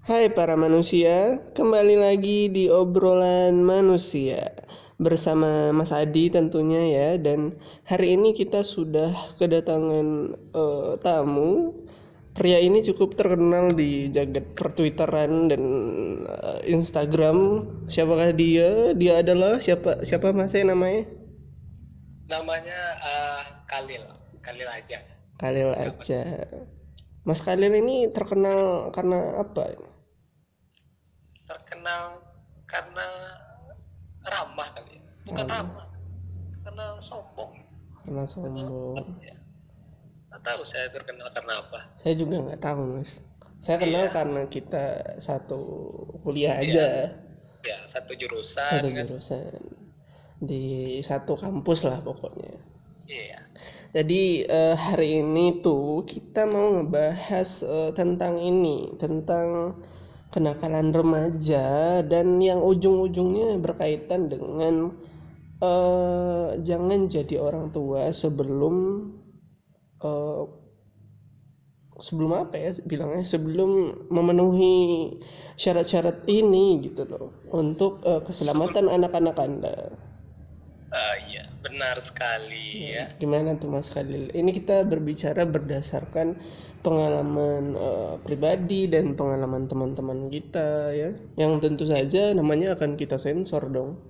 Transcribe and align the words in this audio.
Hai 0.00 0.32
para 0.32 0.56
manusia, 0.56 1.44
kembali 1.52 2.00
lagi 2.00 2.48
di 2.48 2.72
obrolan 2.72 3.60
manusia 3.60 4.48
bersama 4.96 5.76
Mas 5.76 5.92
Adi 5.92 6.32
tentunya 6.32 6.80
ya. 6.88 7.08
Dan 7.20 7.60
hari 7.84 8.16
ini 8.16 8.32
kita 8.32 8.64
sudah 8.64 9.36
kedatangan 9.36 10.40
uh, 10.56 10.96
tamu. 11.04 11.76
Pria 12.32 12.64
ini 12.64 12.80
cukup 12.80 13.12
terkenal 13.12 13.76
di 13.76 14.08
jagat 14.08 14.56
pertwitteran 14.56 15.52
dan 15.52 15.62
uh, 16.24 16.64
Instagram. 16.64 17.68
Siapakah 17.84 18.32
dia? 18.32 18.96
Dia 18.96 19.20
adalah 19.20 19.60
siapa 19.60 20.00
siapa 20.00 20.32
mas 20.32 20.56
saya 20.56 20.64
namanya? 20.64 21.04
Namanya 22.24 22.80
uh, 23.04 23.42
Kalil 23.68 24.08
Kalil 24.40 24.64
aja. 24.64 25.04
Kalil 25.36 25.76
aja. 25.76 26.48
Mas 27.28 27.44
Kalil 27.44 27.76
ini 27.76 28.08
terkenal 28.08 28.88
karena 28.96 29.44
apa? 29.44 29.89
Terkenal 31.80 32.20
karena 32.68 33.08
ramah 34.28 34.68
kali. 34.76 35.00
Ya. 35.00 35.32
Bukan 35.32 35.48
ramah. 35.48 35.88
ramah. 35.88 35.88
Karena 36.60 36.86
sombong. 37.00 37.52
Karena 38.04 38.22
sombong. 38.28 39.16
Ya. 39.24 39.32
Nggak 40.28 40.42
tahu 40.44 40.60
saya 40.68 40.92
terkenal 40.92 41.32
karena 41.32 41.64
apa. 41.64 41.88
Saya 41.96 42.20
juga 42.20 42.36
nggak 42.36 42.60
tahu 42.60 43.00
mas. 43.00 43.16
Saya 43.64 43.80
kenal 43.80 44.04
iya. 44.04 44.12
karena 44.12 44.42
kita 44.52 44.84
satu 45.24 45.60
kuliah 46.20 46.60
iya. 46.60 46.68
aja. 46.68 46.88
Ya, 47.64 47.78
satu 47.88 48.12
jurusan. 48.12 48.76
Satu 48.76 48.88
kan? 48.92 49.00
jurusan. 49.00 49.60
Di 50.44 51.00
satu 51.00 51.32
kampus 51.32 51.88
lah 51.88 52.04
pokoknya. 52.04 52.60
Iya. 53.08 53.40
Jadi 53.96 54.44
uh, 54.52 54.76
hari 54.76 55.24
ini 55.24 55.64
tuh 55.64 56.04
kita 56.04 56.44
mau 56.44 56.76
ngebahas 56.76 57.64
uh, 57.64 57.90
tentang 57.96 58.36
ini, 58.36 59.00
tentang 59.00 59.80
kenakalan 60.30 60.94
remaja 60.94 62.00
dan 62.06 62.38
yang 62.38 62.62
ujung-ujungnya 62.62 63.58
berkaitan 63.58 64.30
dengan 64.30 64.94
uh, 65.58 66.54
jangan 66.62 67.10
jadi 67.10 67.42
orang 67.42 67.74
tua 67.74 68.14
sebelum 68.14 69.06
uh, 70.02 70.42
sebelum 72.00 72.48
apa 72.48 72.56
ya 72.56 72.70
bilangnya 72.88 73.28
sebelum 73.28 73.92
memenuhi 74.08 75.12
syarat-syarat 75.60 76.24
ini 76.26 76.80
gitu 76.80 77.04
loh 77.04 77.36
untuk 77.52 78.00
uh, 78.08 78.24
keselamatan 78.24 78.88
anak-anak 78.88 79.36
Anda. 79.36 79.76
Uh, 80.90 81.16
iya, 81.30 81.39
benar 81.60 82.00
sekali 82.00 82.96
ya. 82.96 83.12
Gimana 83.20 83.56
tuh 83.60 83.68
Mas 83.68 83.92
Khalil? 83.92 84.32
Ini 84.32 84.50
kita 84.56 84.84
berbicara 84.88 85.44
berdasarkan 85.44 86.40
pengalaman 86.80 87.76
uh, 87.76 88.16
pribadi 88.24 88.88
dan 88.88 89.12
pengalaman 89.12 89.68
teman-teman 89.68 90.32
kita 90.32 90.96
ya, 90.96 91.10
yang 91.36 91.60
tentu 91.60 91.84
saja 91.84 92.32
namanya 92.32 92.72
akan 92.76 92.96
kita 92.96 93.20
sensor 93.20 93.68
dong. 93.68 94.00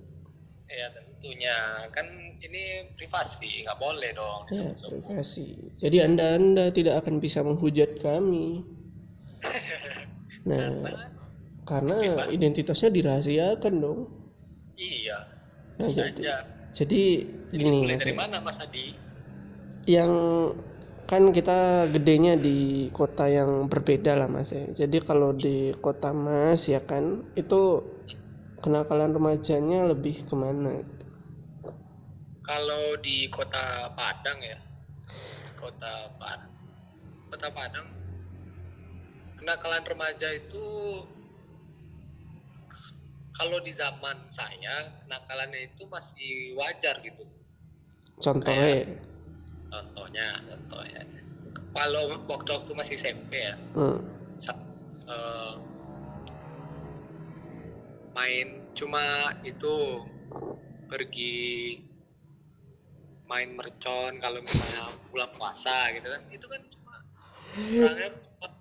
Ya 0.70 0.94
tentunya 0.94 1.56
kan 1.90 2.06
ini 2.38 2.94
privasi, 2.94 3.66
nggak 3.66 3.78
boleh 3.82 4.10
dong. 4.14 4.40
Ya 4.54 4.70
privasi. 4.78 5.74
Jadi 5.82 5.96
anda 5.98 6.38
anda 6.38 6.70
tidak 6.70 7.02
akan 7.04 7.18
bisa 7.18 7.42
menghujat 7.42 7.98
kami. 7.98 8.62
Nah, 10.40 10.72
karena 11.68 12.24
identitasnya 12.32 12.88
dirahasiakan 12.88 13.74
dong. 13.76 14.08
Iya. 14.80 15.28
Nah, 15.76 15.88
jadi, 15.92 16.20
jadi 16.70 17.02
gini 17.50 17.86
mas 17.86 18.02
dari 18.02 18.14
mana 18.14 18.36
mas 18.38 18.58
Adi? 18.62 18.94
Yang 19.88 20.12
kan 21.10 21.34
kita 21.34 21.90
gedenya 21.90 22.38
di 22.38 22.86
kota 22.94 23.26
yang 23.26 23.66
berbeda 23.66 24.14
lah 24.14 24.30
mas 24.30 24.54
ya. 24.54 24.66
Jadi 24.70 25.02
kalau 25.02 25.34
di 25.34 25.74
kota 25.82 26.14
mas 26.14 26.70
ya 26.70 26.78
kan 26.78 27.26
itu 27.34 27.82
kenakalan 28.62 29.16
remajanya 29.16 29.88
lebih 29.90 30.22
ke 30.28 30.34
mana 30.36 30.84
kalau 32.44 32.98
di 32.98 33.30
kota 33.30 33.94
Padang 33.94 34.38
ya. 34.42 34.58
Kota 35.54 36.10
Padang 36.18 36.50
kota 37.30 37.46
Padang 37.54 37.86
kenakalan 39.38 39.86
remaja 39.86 40.34
itu 40.34 40.66
kalau 43.36 43.58
di 43.62 43.72
zaman 43.74 44.16
saya 44.34 44.90
nakalannya 45.06 45.70
itu 45.70 45.86
masih 45.86 46.54
wajar 46.58 46.98
gitu. 47.04 47.24
Contohnya? 48.20 48.84
Kayak, 48.84 48.86
contohnya 49.70 50.26
contohnya. 50.44 51.02
Kalau 51.70 52.02
waktu 52.26 52.50
waktu 52.50 52.72
masih 52.74 52.94
SMP 52.98 53.32
ya 53.38 53.54
hmm. 53.78 53.98
uh, 55.06 55.54
main 58.10 58.66
cuma 58.74 59.30
itu 59.46 60.02
pergi 60.90 61.78
main 63.30 63.54
mercon 63.54 64.18
kalau 64.18 64.42
misalnya 64.42 64.90
bulan 65.14 65.30
puasa 65.38 65.94
gitu 65.94 66.10
kan. 66.10 66.22
Itu 66.34 66.46
kan 66.50 66.62
cuma 66.74 66.94
orangnya 67.86 68.10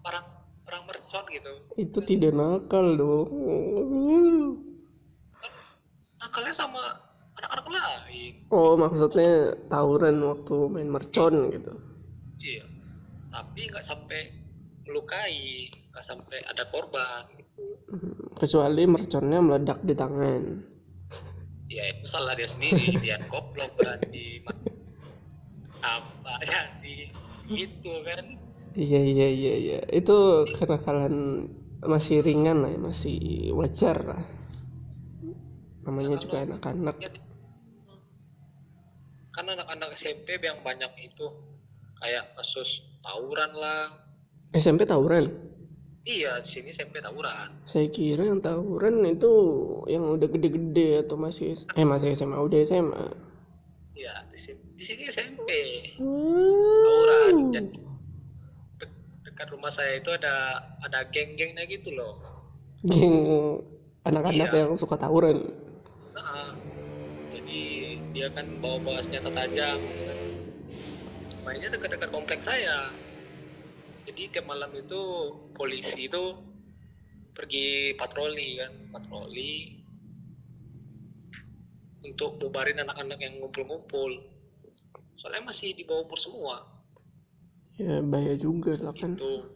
orang 0.05 0.38
orang 0.69 0.83
mercon 0.85 1.25
gitu. 1.33 1.53
Itu 1.75 1.99
tidak 2.05 2.31
nakal 2.37 2.85
dong. 2.93 3.29
Nakalnya 6.21 6.53
sama 6.53 6.83
anak-anak 7.41 7.65
lain. 7.73 8.33
Oh 8.53 8.77
maksudnya 8.77 9.57
tawuran 9.67 10.21
waktu 10.21 10.55
main 10.69 10.89
mercon 10.93 11.49
gitu. 11.49 11.73
Iya. 12.37 12.65
Tapi 13.33 13.59
nggak 13.73 13.85
sampai 13.85 14.21
melukai 14.85 15.69
nggak 15.93 16.05
sampai 16.05 16.41
ada 16.49 16.65
korban 16.69 17.25
gitu. 17.37 17.61
kecuali 18.37 18.85
merconnya 18.85 19.39
meledak 19.41 19.79
di 19.85 19.93
tangan. 19.97 20.43
Ya 21.69 21.83
itu 21.93 22.05
salah 22.09 22.33
dia 22.33 22.49
sendiri. 22.49 22.97
Dia 23.03 23.21
goblok 23.29 23.77
berarti 23.77 24.41
apa 25.79 26.43
jadi 26.43 27.07
itu 27.47 27.93
kan 28.03 28.48
iya 28.75 29.01
iya 29.01 29.27
iya 29.29 29.53
iya. 29.55 29.79
Itu 29.89 30.49
karena 30.57 30.77
kalian 30.81 31.17
masih 31.85 32.21
ringan 32.21 32.65
lah 32.65 32.73
masih 32.77 33.49
wajar 33.55 33.97
lah. 34.03 34.23
Namanya 35.85 36.19
juga 36.21 36.45
anak-anak. 36.45 36.97
karena 39.29 39.55
anak-anak 39.55 39.95
SMP 39.95 40.35
yang 40.35 40.59
banyak 40.67 40.91
itu 40.99 41.25
kayak 42.03 42.35
kasus 42.35 42.83
tawuran 42.99 43.55
lah. 43.55 43.87
SMP 44.51 44.83
tawuran? 44.83 45.31
Iya 46.03 46.43
di 46.43 46.49
sini 46.51 46.75
SMP 46.75 46.99
tawuran. 46.99 47.63
Saya 47.63 47.87
kira 47.87 48.27
yang 48.27 48.43
tawuran 48.43 48.99
itu 49.07 49.31
yang 49.87 50.03
udah 50.19 50.27
gede-gede 50.27 51.07
atau 51.07 51.15
masih 51.15 51.55
eh 51.55 51.87
masih 51.87 52.11
SMA 52.19 52.35
udah 52.35 52.59
SMA 52.67 53.29
iya 53.99 54.23
di 54.31 54.37
sini, 54.39 54.61
di 54.79 54.83
sini 54.87 55.03
SMP 55.11 55.49
wow. 55.99 56.83
tawuran 56.87 57.35
de 57.51 57.61
dekat 59.39 59.55
rumah 59.55 59.71
saya 59.71 60.03
itu 60.03 60.11
ada 60.11 60.59
ada 60.83 61.07
geng-gengnya 61.15 61.63
gitu 61.71 61.95
loh. 61.95 62.19
Geng 62.83 63.63
anak-anak 64.03 64.51
iya. 64.51 64.67
yang 64.67 64.75
suka 64.75 64.99
tawuran. 64.99 65.47
Dia 68.11 68.27
kan 68.35 68.59
bawa-bawa 68.59 68.99
senjata 68.99 69.31
tajam. 69.31 69.79
Kan. 69.79 70.19
mainnya 71.47 71.71
dekat-dekat 71.71 72.11
kompleks 72.11 72.43
saya. 72.43 72.91
Jadi 74.03 74.27
tiap 74.27 74.43
malam 74.43 74.75
itu 74.75 75.31
polisi 75.55 76.11
itu 76.11 76.35
pergi 77.31 77.95
patroli 77.95 78.59
kan 78.59 78.75
patroli 78.91 79.79
untuk 82.03 82.43
bubarin 82.43 82.83
anak-anak 82.83 83.23
yang 83.23 83.39
ngumpul-ngumpul. 83.39 84.19
Soalnya 85.15 85.47
masih 85.47 85.71
di 85.79 85.87
bawah 85.87 86.03
umur 86.11 86.19
semua 86.19 86.78
ya 87.79 88.03
bahaya 88.03 88.35
juga 88.35 88.75
lah 88.83 88.91
kan 88.91 89.15
gitu. 89.15 89.47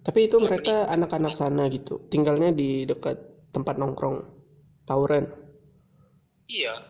tapi 0.00 0.24
itu 0.24 0.36
mereka 0.40 0.88
anak-anak 0.88 1.36
sana 1.36 1.68
gitu 1.68 2.00
tinggalnya 2.08 2.50
di 2.56 2.88
dekat 2.88 3.20
tempat 3.52 3.76
nongkrong 3.76 4.24
tawuran 4.88 5.28
iya 6.48 6.80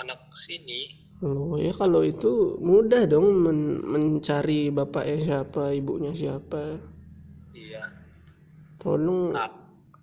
anak 0.00 0.18
sini 0.32 1.02
Oh 1.22 1.54
ya 1.54 1.70
kalau 1.70 2.02
itu 2.02 2.58
mudah 2.58 3.06
dong 3.06 3.30
men 3.46 3.78
mencari 3.86 4.74
bapaknya 4.74 5.18
siapa, 5.22 5.70
ibunya 5.70 6.10
siapa. 6.10 6.82
Iya. 7.54 7.86
Tolong 8.82 9.30
nah. 9.30 9.46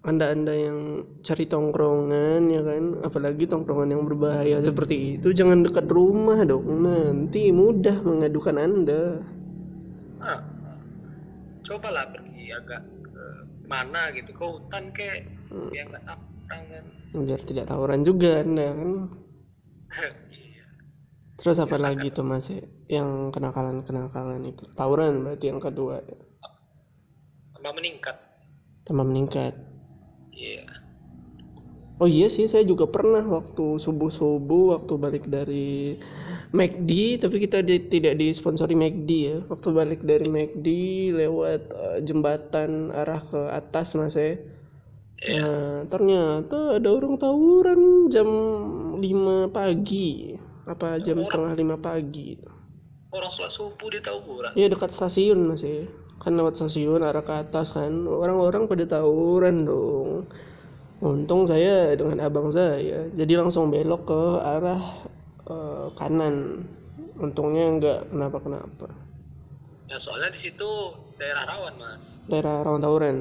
anda-anda 0.08 0.56
yang 0.56 1.04
cari 1.20 1.44
tongkrongan 1.44 2.48
ya 2.48 2.64
kan, 2.64 3.04
apalagi 3.04 3.52
tongkrongan 3.52 4.00
yang 4.00 4.08
berbahaya 4.08 4.64
seperti 4.64 5.20
itu 5.20 5.36
jangan 5.36 5.68
dekat 5.68 5.92
rumah 5.92 6.40
dong. 6.48 6.88
Nanti 6.88 7.52
mudah 7.52 8.00
mengadukan 8.00 8.56
anda. 8.56 9.20
Nah, 11.70 11.78
cobalah 11.78 12.10
pergi 12.10 12.50
agak 12.50 12.82
ke 12.82 13.26
mana 13.70 14.10
gitu 14.18 14.34
ke 14.34 14.42
hutan 14.42 14.90
ke 14.90 15.06
hmm. 15.54 15.70
yang 15.70 15.86
nggak 15.94 16.02
tawuran 16.02 16.82
Biar 17.14 17.42
tidak 17.46 17.66
tawuran 17.70 18.02
juga 18.02 18.42
anda 18.42 18.74
kan. 18.74 18.92
Terus 21.38 21.62
apa 21.62 21.78
ya, 21.78 21.94
lagi 21.94 22.10
tuh 22.10 22.26
mas 22.26 22.50
yang 22.90 23.30
kenakalan 23.30 23.86
kenakalan 23.86 24.50
itu? 24.50 24.66
Tawuran 24.74 25.22
berarti 25.22 25.46
yang 25.54 25.62
kedua 25.62 26.02
tambah 27.54 27.74
meningkat. 27.78 28.18
Tambah 28.90 29.06
meningkat? 29.06 29.54
Iya 30.34 30.69
oh 32.00 32.08
iya 32.08 32.32
sih 32.32 32.48
saya 32.48 32.64
juga 32.64 32.88
pernah 32.88 33.22
waktu 33.22 33.78
subuh 33.78 34.12
subuh 34.12 34.80
waktu 34.80 34.94
balik 34.96 35.26
dari 35.28 36.00
McD 36.50 37.22
tapi 37.22 37.38
kita 37.46 37.62
di, 37.62 37.86
tidak 37.92 38.18
disponsori 38.18 38.74
McD 38.74 39.10
ya. 39.12 39.38
Waktu 39.46 39.68
balik 39.70 40.02
dari 40.02 40.26
McD 40.26 40.68
lewat 41.14 41.62
uh, 41.76 41.98
jembatan 42.02 42.90
arah 42.90 43.22
ke 43.30 43.42
atas 43.54 43.94
mas 43.94 44.18
ya. 44.18 44.40
Iya. 45.20 45.44
Nah, 45.44 45.78
ternyata 45.92 46.80
ada 46.80 46.90
orang 46.90 47.20
tawuran 47.20 48.08
jam 48.10 48.30
5 48.98 49.52
pagi. 49.52 50.40
Apa 50.66 51.02
jam 51.02 51.18
setengah 51.26 51.58
lima 51.58 51.82
pagi 51.82 52.38
orang 53.10 53.32
sholat 53.34 53.52
subuh 53.54 53.90
di 53.90 54.00
tawuran? 54.02 54.52
Iya 54.54 54.70
dekat 54.70 54.94
stasiun 54.94 55.50
masih 55.50 55.90
kan 56.20 56.36
lewat 56.36 56.60
stasiun 56.60 57.02
arah 57.02 57.24
ke 57.26 57.34
atas 57.34 57.74
kan. 57.74 58.06
Orang-orang 58.06 58.70
pada 58.70 58.86
tawuran 58.86 59.66
dong 59.66 60.30
untung 61.00 61.48
saya 61.48 61.96
dengan 61.96 62.24
abang 62.24 62.52
saya. 62.52 63.08
Jadi 63.16 63.34
langsung 63.36 63.72
belok 63.72 64.08
ke 64.08 64.22
arah 64.40 64.82
eh, 65.48 65.88
kanan. 65.96 66.66
Untungnya 67.20 67.66
nggak 67.80 68.00
kenapa-kenapa. 68.16 68.88
Ya 69.92 70.00
soalnya 70.00 70.32
di 70.32 70.40
situ 70.40 70.70
daerah 71.20 71.44
rawan 71.44 71.76
mas. 71.76 72.04
Daerah 72.32 72.64
rawan 72.64 72.80
tawuran. 72.80 73.18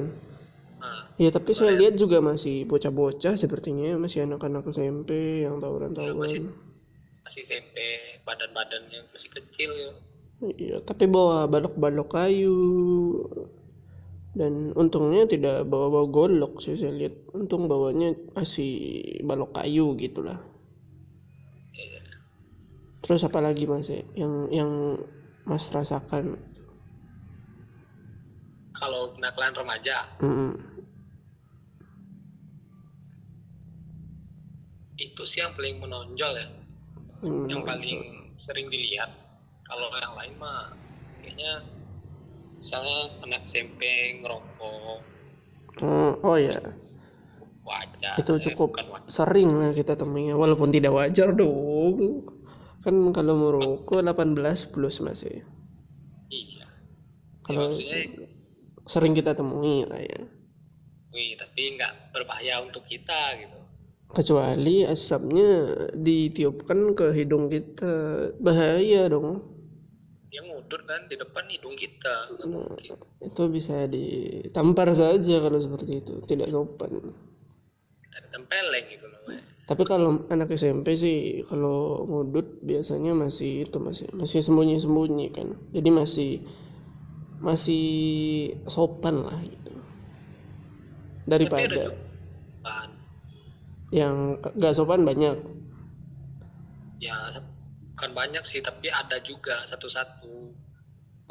Nah 0.79 1.11
ya 1.19 1.29
tapi 1.35 1.51
saya 1.51 1.75
lihat 1.75 1.99
juga 1.99 2.23
masih 2.23 2.63
bocah-bocah 2.63 3.35
sepertinya 3.35 3.99
masih 3.99 4.23
anak-anak 4.23 4.63
SMP 4.71 5.43
yang 5.43 5.59
masih 5.59 5.63
tawuran-tawuran 5.67 6.43
masih 7.29 7.45
SMP 7.45 7.77
badan-badannya 8.25 9.05
masih 9.13 9.29
kecil 9.29 9.69
ya. 9.77 9.91
Iya, 10.39 10.77
tapi 10.81 11.05
bawa 11.05 11.45
balok-balok 11.45 12.09
kayu. 12.09 12.57
Dan 14.39 14.71
untungnya 14.71 15.27
tidak 15.27 15.67
bawa-bawa 15.67 16.07
golok 16.07 16.63
sih 16.63 16.79
saya 16.79 16.95
lihat. 16.95 17.35
Untung 17.35 17.67
bawanya 17.67 18.15
masih 18.31 19.03
balok 19.27 19.51
kayu 19.59 19.99
gitulah. 19.99 20.39
Iya. 21.75 21.99
Terus 23.03 23.27
apa 23.27 23.43
lagi 23.43 23.67
Mas 23.67 23.91
ya? 23.91 23.99
Yang 24.15 24.33
yang 24.55 24.71
Mas 25.43 25.67
rasakan? 25.75 26.39
kalau 28.79 29.11
kenakalan 29.13 29.53
remaja 29.53 30.07
Mm-mm. 30.23 30.55
itu 34.95 35.21
sih 35.27 35.43
yang 35.43 35.51
paling 35.55 35.83
menonjol 35.83 36.33
ya 36.39 36.47
yang 37.51 37.67
paling 37.67 38.31
sering 38.39 38.71
dilihat 38.71 39.11
kalau 39.67 39.91
yang 39.99 40.15
lain 40.15 40.33
mah 40.39 40.71
kayaknya 41.19 41.59
misalnya 42.59 42.99
anak 43.23 43.41
SMP 43.47 43.81
ngerokok. 44.19 44.99
Oh, 45.79 46.11
oh 46.19 46.35
ya, 46.35 46.59
wajar. 47.63 48.15
Itu 48.19 48.35
eh, 48.35 48.41
cukup 48.45 48.75
bukan 48.75 48.87
wajar. 48.91 49.07
sering 49.07 49.49
lah 49.49 49.71
kita 49.71 49.95
temuinya 49.95 50.35
walaupun 50.35 50.69
tidak 50.69 50.91
wajar 50.91 51.31
dong. 51.31 52.27
Kan 52.79 52.95
kalau 53.11 53.35
merokok 53.35 53.99
18 53.99 54.39
plus 54.69 54.99
Mas 54.99 55.19
ya. 55.21 55.43
iya 56.29 56.63
Kalau 57.43 57.67
maksudnya- 57.67 58.07
se- 58.07 58.31
sering 58.87 59.11
kita 59.13 59.33
temui 59.33 59.83
lah 59.83 59.99
ya. 59.99 60.19
wih 61.09 61.33
tapi 61.35 61.73
nggak 61.73 62.13
berbahaya 62.13 62.61
untuk 62.61 62.85
kita 62.85 63.35
gitu. 63.35 63.57
Kecuali 64.09 64.81
asapnya 64.83 65.49
ditiupkan 65.93 66.93
ke 66.93 67.13
hidung 67.13 67.47
kita. 67.47 67.93
Bahaya 68.37 69.05
dong 69.05 69.43
ngudur 70.69 70.85
kan 70.85 71.01
di 71.09 71.17
depan 71.17 71.49
hidung 71.49 71.73
kita. 71.73 72.29
Nah. 72.45 72.77
itu 73.25 73.43
bisa 73.49 73.89
ditampar 73.89 74.93
saja 74.93 75.41
kalau 75.41 75.57
seperti 75.57 76.05
itu. 76.05 76.21
Tidak 76.29 76.45
sopan. 76.53 77.09
Tempeleng 78.29 78.85
gitu 78.93 79.09
namanya. 79.09 79.41
Tapi 79.65 79.81
kalau 79.89 80.29
anak 80.29 80.53
SMP 80.53 80.93
sih 80.93 81.41
kalau 81.49 82.05
ngudut 82.05 82.61
biasanya 82.61 83.17
masih 83.17 83.65
itu 83.65 83.81
masih 83.81 84.13
masih 84.13 84.45
sembunyi 84.45 84.77
sembunyi 84.77 85.33
kan. 85.33 85.57
Jadi 85.73 85.89
masih 85.89 86.31
masih 87.41 87.85
sopan 88.69 89.25
lah 89.25 89.41
gitu. 89.41 89.73
Daripada 91.25 91.97
yang 93.89 94.37
gak 94.53 94.77
sopan 94.77 95.01
banyak. 95.01 95.33
Ya 97.01 97.41
bukan 97.99 98.15
banyak 98.15 98.47
sih 98.47 98.63
tapi 98.63 98.87
ada 98.87 99.19
juga 99.19 99.67
satu-satu. 99.67 100.55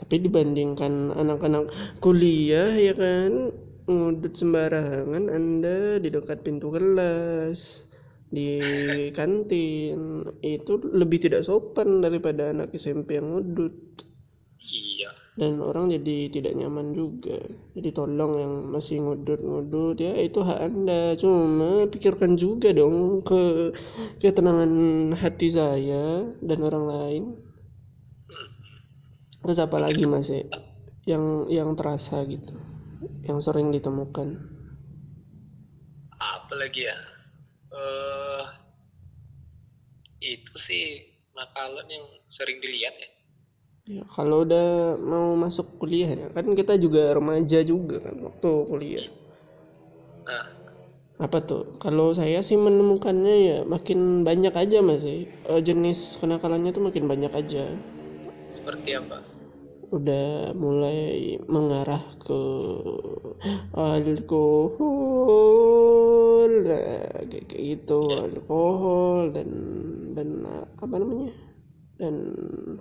Tapi 0.05 0.15
dibandingkan 0.21 1.17
anak-anak 1.17 1.73
kuliah 2.05 2.77
ya 2.77 2.93
kan? 2.93 3.57
Ngudut 3.89 4.37
sembarangan 4.37 5.33
Anda 5.33 5.97
di 5.97 6.13
dekat 6.13 6.45
pintu 6.45 6.69
kelas 6.69 7.89
di 8.29 8.61
kantin. 9.17 10.29
Itu 10.45 10.77
lebih 10.93 11.25
tidak 11.25 11.49
sopan 11.49 12.05
daripada 12.05 12.53
anak 12.53 12.77
SMP 12.77 13.17
yang 13.17 13.33
ngudut 13.33 14.05
dan 15.39 15.63
orang 15.63 15.87
jadi 15.95 16.35
tidak 16.35 16.59
nyaman 16.59 16.91
juga. 16.99 17.39
Jadi 17.79 17.95
tolong 17.95 18.33
yang 18.43 18.53
masih 18.75 18.99
ngudut-ngudut 19.07 20.03
ya 20.03 20.19
itu 20.19 20.43
hak 20.43 20.59
anda. 20.59 21.15
Cuma 21.15 21.87
pikirkan 21.87 22.35
juga 22.35 22.75
dong 22.75 23.23
ke 23.23 23.71
ketenangan 24.19 25.15
hati 25.15 25.55
saya 25.55 26.27
dan 26.43 26.59
orang 26.59 26.85
lain. 26.91 27.25
Terus 29.47 29.63
apa 29.63 29.79
lagi 29.79 30.03
mas 30.05 30.27
ya? 30.27 30.43
yang 31.09 31.49
yang 31.49 31.73
terasa 31.73 32.21
gitu 32.27 32.53
yang 33.25 33.39
sering 33.39 33.71
ditemukan. 33.71 34.37
Apa 36.19 36.53
lagi 36.59 36.85
ya? 36.85 36.99
Eh 37.73 38.45
itu 40.19 40.55
sih 40.59 40.85
nakalan 41.39 41.87
yang 41.87 42.07
sering 42.27 42.59
dilihat 42.59 42.99
ya 42.99 43.18
ya 43.89 44.05
kalau 44.13 44.45
udah 44.45 45.01
mau 45.01 45.33
masuk 45.33 45.81
kuliah 45.81 46.13
ya 46.13 46.29
kan 46.37 46.45
kita 46.53 46.77
juga 46.77 47.17
remaja 47.17 47.65
juga 47.65 48.05
kan 48.05 48.21
waktu 48.21 48.51
kuliah. 48.69 49.09
Nah. 50.29 50.45
Apa 51.19 51.43
tuh? 51.43 51.75
Kalau 51.83 52.15
saya 52.15 52.39
sih 52.47 52.55
menemukannya 52.55 53.35
ya 53.43 53.67
makin 53.67 54.23
banyak 54.23 54.55
aja 54.55 54.79
mas 54.79 55.03
ya. 55.03 55.27
Eh, 55.27 55.61
jenis 55.67 56.15
kenakalannya 56.23 56.71
tuh 56.71 56.87
makin 56.87 57.11
banyak 57.11 57.33
aja. 57.35 57.75
Seperti 58.55 58.95
apa? 58.95 59.27
Udah 59.91 60.55
mulai 60.55 61.41
mengarah 61.51 62.05
ke 62.23 62.41
alkohol 63.75 65.01
nah, 66.63 67.25
kayak 67.27 67.51
kayak 67.51 67.65
gitu. 67.83 67.99
Alkohol 68.15 69.35
dan 69.35 69.51
dan 70.15 70.47
apa 70.79 70.95
namanya 71.03 71.48
dan 71.99 72.15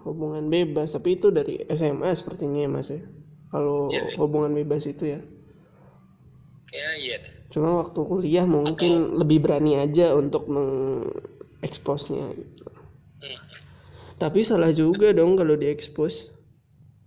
hubungan 0.05 0.47
bebas. 0.47 0.93
Tapi 0.93 1.17
itu 1.17 1.33
dari 1.33 1.59
SMA 1.73 2.13
sepertinya 2.15 2.63
ya 2.63 2.69
mas 2.69 2.89
ya. 2.93 3.01
Kalau 3.51 3.89
iya. 3.89 4.15
hubungan 4.21 4.53
bebas 4.53 4.85
itu 4.85 5.17
ya. 5.17 5.19
Kayak 6.69 6.95
iya 7.01 7.17
cuma 7.47 7.79
waktu 7.79 7.99
kuliah 8.03 8.43
mungkin 8.43 9.15
lebih 9.15 9.47
berani 9.47 9.79
aja 9.79 10.11
untuk 10.11 10.51
mengeksposnya 10.51 12.27
gitu. 12.35 12.67
Hmm, 13.23 13.39
tapi 14.19 14.43
salah 14.43 14.75
juga 14.75 15.15
dong 15.15 15.39
kalau 15.39 15.55
diekspos. 15.55 16.27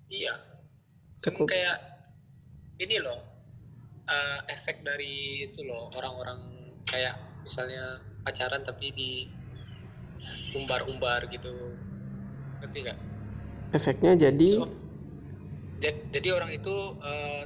Iya. 0.08 0.48
Cukup. 1.20 1.52
kayak 1.52 1.76
ini 2.80 2.96
loh 2.96 3.20
eh, 4.08 4.38
efek 4.56 4.80
dari 4.80 5.44
itu 5.52 5.60
loh 5.68 5.92
orang-orang 5.92 6.40
kayak 6.88 7.20
misalnya 7.44 8.00
pacaran 8.24 8.64
tapi 8.64 8.88
di 8.96 9.12
umbar-umbar 10.56 11.28
gitu 11.28 11.76
ngerti 12.60 12.78
nggak? 12.84 12.98
Efeknya 13.78 14.12
jadi 14.22 14.50
Ja- 15.80 16.00
jadi 16.14 16.28
orang 16.36 16.50
itu 16.58 16.74
eh, 17.00 17.42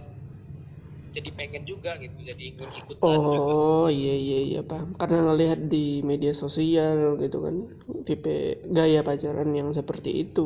jadi 1.14 1.30
pengen 1.38 1.62
juga 1.70 1.90
gitu 2.02 2.18
jadi 2.30 2.42
ikut 2.52 2.70
ikutan 2.82 3.20
juga. 3.32 3.54
Oh 3.54 3.84
iya 3.98 4.12
iya 4.24 4.36
iya 4.48 4.58
paham. 4.70 4.88
Karena 5.00 5.16
ngelihat 5.26 5.58
di 5.72 5.76
media 6.10 6.32
sosial 6.42 6.96
gitu 7.22 7.36
kan 7.46 7.56
tipe 8.08 8.30
gaya 8.76 8.98
pacaran 9.08 9.48
yang 9.58 9.68
seperti 9.78 10.10
itu. 10.22 10.40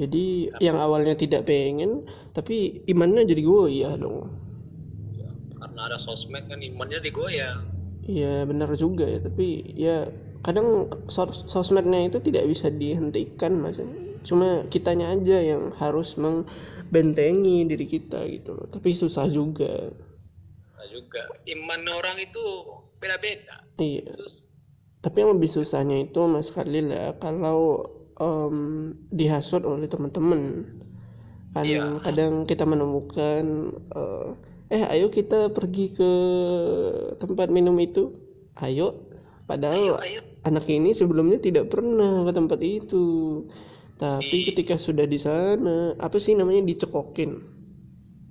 Jadi 0.00 0.18
yang 0.66 0.76
awalnya 0.84 1.14
tidak 1.22 1.42
pengen 1.50 1.90
tapi 2.36 2.54
imannya 2.92 3.22
jadi 3.30 3.42
goyah 3.50 3.92
dong. 4.02 4.18
Karena 5.58 5.80
ada 5.88 5.98
sosmed 5.98 6.44
kan 6.50 6.60
imannya 6.62 6.98
digoyang. 7.02 7.60
Iya 8.10 8.26
benar 8.50 8.70
juga 8.82 9.04
ya 9.14 9.18
tapi 9.26 9.44
ya 9.84 9.90
kadang 10.46 10.68
sos- 11.16 11.44
sosmednya 11.52 12.00
itu 12.08 12.18
tidak 12.26 12.44
bisa 12.52 12.68
dihentikan 12.82 13.52
mas. 13.62 13.78
Cuma 14.28 14.48
kitanya 14.72 15.06
aja 15.16 15.38
yang 15.50 15.62
harus 15.82 16.08
membentengi 16.24 17.56
diri 17.70 17.86
kita 17.94 18.20
gitu 18.34 18.50
loh. 18.56 18.66
Tapi 18.74 18.88
susah 18.96 19.26
juga. 19.38 19.72
Nah 20.76 20.86
juga. 20.90 21.22
Iman 21.54 21.82
orang 21.88 22.16
itu 22.26 22.42
beda-beda. 23.00 23.56
Iya. 23.78 24.14
Terus 24.14 24.34
Tapi 25.04 25.16
yang 25.22 25.36
lebih 25.36 25.50
susahnya 25.52 25.96
itu 26.08 26.20
Mas 26.34 26.48
Khalil 26.54 26.86
ya 26.90 27.06
kalau 27.20 27.60
em, 28.16 28.56
dihasut 29.12 29.62
oleh 29.64 29.86
teman-teman. 29.86 30.42
Kan 31.54 31.64
Iya. 31.66 32.02
kadang 32.02 32.32
kita 32.50 32.64
menemukan 32.66 33.44
eh, 33.94 34.28
eh 34.74 34.82
ayo 34.96 35.06
kita 35.14 35.54
pergi 35.54 35.94
ke 35.94 36.10
tempat 37.20 37.48
minum 37.50 37.76
itu. 37.78 38.12
Ayo. 38.58 39.06
Padahal 39.44 39.76
ayo 39.76 39.94
ayo 40.00 40.20
anak 40.48 40.64
ini 40.76 40.90
sebelumnya 41.00 41.38
tidak 41.46 41.64
pernah 41.72 42.24
ke 42.28 42.32
tempat 42.38 42.60
itu. 42.62 43.06
Tapi 44.02 44.36
Di- 44.42 44.46
ketika 44.50 44.74
sudah 44.76 45.06
di 45.06 45.18
sana 45.18 45.94
apa 46.06 46.16
sih 46.24 46.34
namanya 46.38 46.62
dicekokin? 46.70 47.30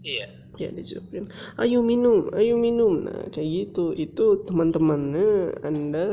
Iya. 0.03 0.27
Ya 0.61 0.69
dicekokin. 0.69 1.25
Ayo 1.57 1.79
minum 1.81 2.29
ayo 2.37 2.55
minum. 2.61 2.93
Nah 3.07 3.21
kayak 3.33 3.49
gitu. 3.57 3.85
Itu 4.05 4.45
teman-temannya 4.45 5.29
anda 5.65 6.05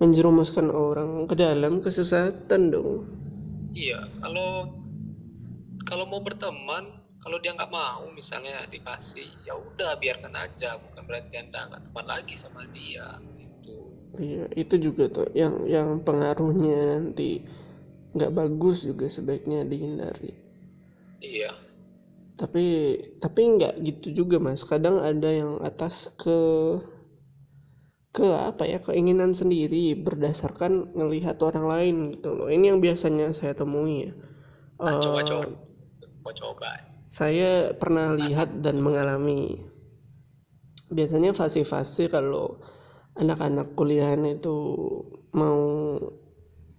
menjerumuskan 0.00 0.68
orang 0.70 1.26
ke 1.30 1.34
dalam 1.34 1.82
kesesatan 1.84 2.62
dong. 2.70 2.90
Iya 3.76 3.98
kalau 4.22 4.50
kalau 5.88 6.04
mau 6.10 6.20
berteman 6.22 6.84
kalau 7.22 7.38
dia 7.42 7.50
nggak 7.56 7.72
mau 7.74 8.06
misalnya 8.14 8.66
dikasih 8.70 9.26
ya 9.46 9.54
udah 9.58 9.90
biarkan 9.98 10.34
aja. 10.36 10.78
Bukan 10.78 11.02
berarti 11.08 11.34
anda 11.42 11.60
nggak 11.70 11.82
teman 11.90 12.06
lagi 12.06 12.34
sama 12.38 12.62
dia 12.70 13.18
Iya, 14.24 14.44
itu 14.62 14.74
juga 14.86 15.04
tuh 15.16 15.26
yang 15.40 15.54
yang 15.74 15.88
pengaruhnya 16.06 16.76
nanti 16.92 17.28
nggak 18.16 18.34
bagus 18.38 18.76
juga 18.88 19.06
sebaiknya 19.16 19.60
dihindari. 19.72 20.32
iya 21.20 21.50
Tapi 22.36 22.64
tapi 23.22 23.40
nggak 23.56 23.74
gitu 23.86 24.08
juga 24.24 24.36
mas. 24.36 24.60
Kadang 24.70 24.96
ada 25.00 25.28
yang 25.40 25.52
atas 25.64 25.94
ke 26.20 26.36
ke 28.16 28.24
apa 28.50 28.64
ya 28.72 28.78
keinginan 28.86 29.32
sendiri 29.40 29.92
berdasarkan 30.06 30.72
ngelihat 30.96 31.36
orang 31.48 31.66
lain 31.72 31.94
gitu 32.16 32.28
loh. 32.36 32.48
Ini 32.48 32.64
yang 32.74 32.78
biasanya 32.84 33.26
saya 33.36 33.52
temui 33.60 34.08
ya. 34.08 34.12
Ah, 34.86 34.94
Eh, 34.94 34.98
coba 35.02 35.20
coba 35.28 35.44
mau 36.24 36.32
coba 36.40 36.70
saya 37.16 37.50
pernah 37.80 38.08
lihat 38.18 38.48
dan 38.64 38.76
mengalami 38.86 39.40
biasanya 40.96 41.30
fase-fase 41.38 42.04
kalau 42.14 42.46
anak-anak 43.16 43.72
kuliahan 43.76 44.22
itu 44.28 44.56
mau 45.32 45.60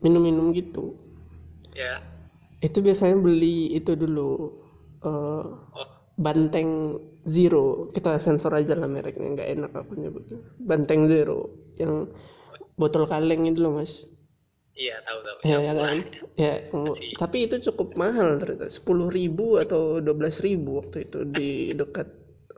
minum-minum 0.01 0.53
gitu. 0.53 0.93
Ya. 1.73 2.01
Itu 2.61 2.81
biasanya 2.81 3.17
beli 3.21 3.73
itu 3.77 3.93
dulu 3.93 4.53
eh, 5.05 5.45
oh. 5.53 5.89
Banteng 6.17 6.97
zero. 7.29 7.93
Kita 7.93 8.17
sensor 8.17 8.49
aja 8.57 8.73
lah 8.73 8.89
mereknya 8.89 9.37
nggak 9.37 9.49
enak 9.53 9.71
aku 9.77 9.93
nyebutnya. 10.01 10.41
Banteng 10.57 11.05
zero 11.05 11.53
yang 11.77 12.09
botol 12.73 13.05
kaleng 13.05 13.45
itu 13.45 13.61
loh 13.61 13.77
mas. 13.77 14.09
Iya 14.77 15.01
tahu 15.05 15.19
tahu. 15.25 15.37
Ya, 15.41 15.57
ya 15.61 15.73
kan? 15.73 15.97
ya 16.37 16.53
Masih. 16.69 17.17
tapi 17.17 17.49
itu 17.49 17.61
cukup 17.69 17.97
mahal 17.97 18.37
ternyata. 18.41 18.69
Sepuluh 18.69 19.09
ribu 19.09 19.57
atau 19.61 20.01
dua 20.01 20.13
belas 20.17 20.41
ribu 20.41 20.81
waktu 20.81 21.05
itu 21.09 21.25
di 21.29 21.73
dekat 21.73 22.09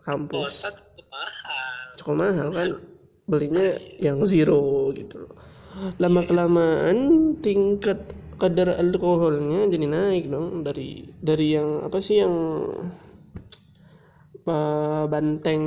kampus. 0.03 0.63
Kota 0.63 0.79
tuh 0.95 1.07
mahal. 1.11 1.83
Cukup 1.99 2.15
mahal 2.15 2.47
kan 2.55 2.69
belinya 3.29 3.77
yang 4.01 4.25
zero 4.25 4.89
gitu 4.97 5.29
loh. 5.29 5.33
Lama 6.01 6.25
kelamaan 6.25 6.97
tingkat 7.39 8.17
kadar 8.39 8.79
alkoholnya 8.79 9.67
jadi 9.67 9.85
naik 9.85 10.31
dong 10.31 10.63
dari 10.65 11.11
dari 11.19 11.53
yang 11.53 11.85
apa 11.85 11.99
sih 11.99 12.23
yang 12.23 12.33
eh, 14.47 15.03
banteng 15.05 15.63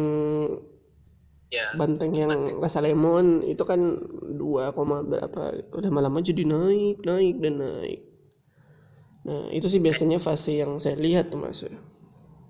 ya 1.52 1.68
banteng 1.76 2.16
yang 2.16 2.32
rasa 2.64 2.80
lemon 2.80 3.44
itu 3.44 3.60
kan 3.68 4.00
2, 4.32 4.72
koma 4.72 5.04
berapa 5.04 5.68
udah 5.76 5.90
lama-lama 5.92 6.24
jadi 6.24 6.48
naik 6.48 7.04
naik 7.04 7.36
dan 7.44 7.60
naik. 7.60 8.00
Nah 9.28 9.52
itu 9.52 9.68
sih 9.68 9.78
biasanya 9.78 10.16
fase 10.16 10.58
yang 10.64 10.80
saya 10.80 10.96
lihat 10.96 11.28
tuh 11.28 11.38
mas 11.38 11.60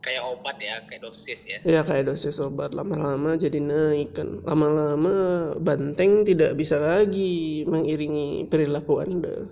kayak 0.02 0.22
obat 0.26 0.58
ya 0.58 0.82
kayak 0.90 1.06
dosis 1.06 1.40
ya. 1.46 1.58
Ya 1.62 1.80
kayak 1.86 2.10
dosis 2.10 2.42
obat. 2.42 2.74
Lama-lama 2.74 3.38
jadi 3.38 3.62
naik 3.62 4.18
kan. 4.18 4.42
Lama-lama 4.42 5.14
banteng 5.62 6.26
tidak 6.26 6.58
bisa 6.58 6.76
lagi 6.76 7.62
mengiringi 7.64 8.50
perilaku 8.50 8.98
anda. 9.00 9.46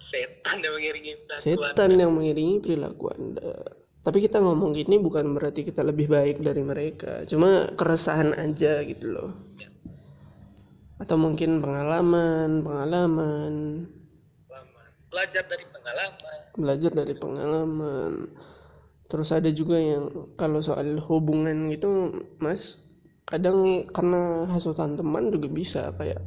Setan 0.00 0.62
yang 0.62 0.74
mengiringi 0.74 1.14
perlakuan 1.22 1.42
setan 1.42 1.90
yang 1.98 2.10
mengiringi 2.14 2.56
perilaku 2.62 3.04
anda. 3.10 3.52
Tapi 4.00 4.18
kita 4.24 4.40
ngomong 4.40 4.72
gini 4.72 4.96
bukan 4.96 5.36
berarti 5.36 5.60
kita 5.66 5.84
lebih 5.84 6.08
baik 6.08 6.40
dari 6.40 6.62
mereka. 6.64 7.26
Cuma 7.28 7.68
keresahan 7.74 8.32
aja 8.32 8.80
gitu 8.86 9.12
loh. 9.12 9.30
Atau 11.02 11.18
mungkin 11.20 11.60
pengalaman 11.60 12.62
pengalaman. 12.64 13.52
Pengalaman. 14.46 14.88
belajar 15.10 15.42
dari 15.42 15.64
pengalaman. 15.68 16.38
Belajar 16.54 16.90
dari 16.94 17.14
pengalaman 17.18 18.12
terus 19.10 19.34
ada 19.34 19.50
juga 19.50 19.76
yang 19.76 20.30
kalau 20.38 20.62
soal 20.62 21.02
hubungan 21.02 21.68
gitu 21.74 22.14
mas 22.38 22.78
kadang 23.26 23.84
karena 23.90 24.46
hasutan 24.46 24.94
teman 24.94 25.34
juga 25.34 25.50
bisa 25.50 25.82
kayak 25.98 26.22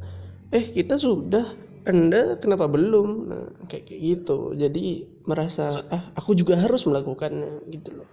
eh 0.52 0.68
kita 0.70 1.00
sudah 1.00 1.56
anda 1.84 2.40
kenapa 2.40 2.64
belum? 2.64 3.08
Nah 3.28 3.44
kayak 3.68 3.84
kayak 3.92 4.00
gitu. 4.00 4.56
Jadi 4.56 5.04
merasa 5.28 5.84
ah 5.92 6.08
aku 6.16 6.32
juga 6.32 6.56
harus 6.56 6.88
melakukannya 6.88 7.60
gitu 7.68 7.92
loh. 7.92 8.08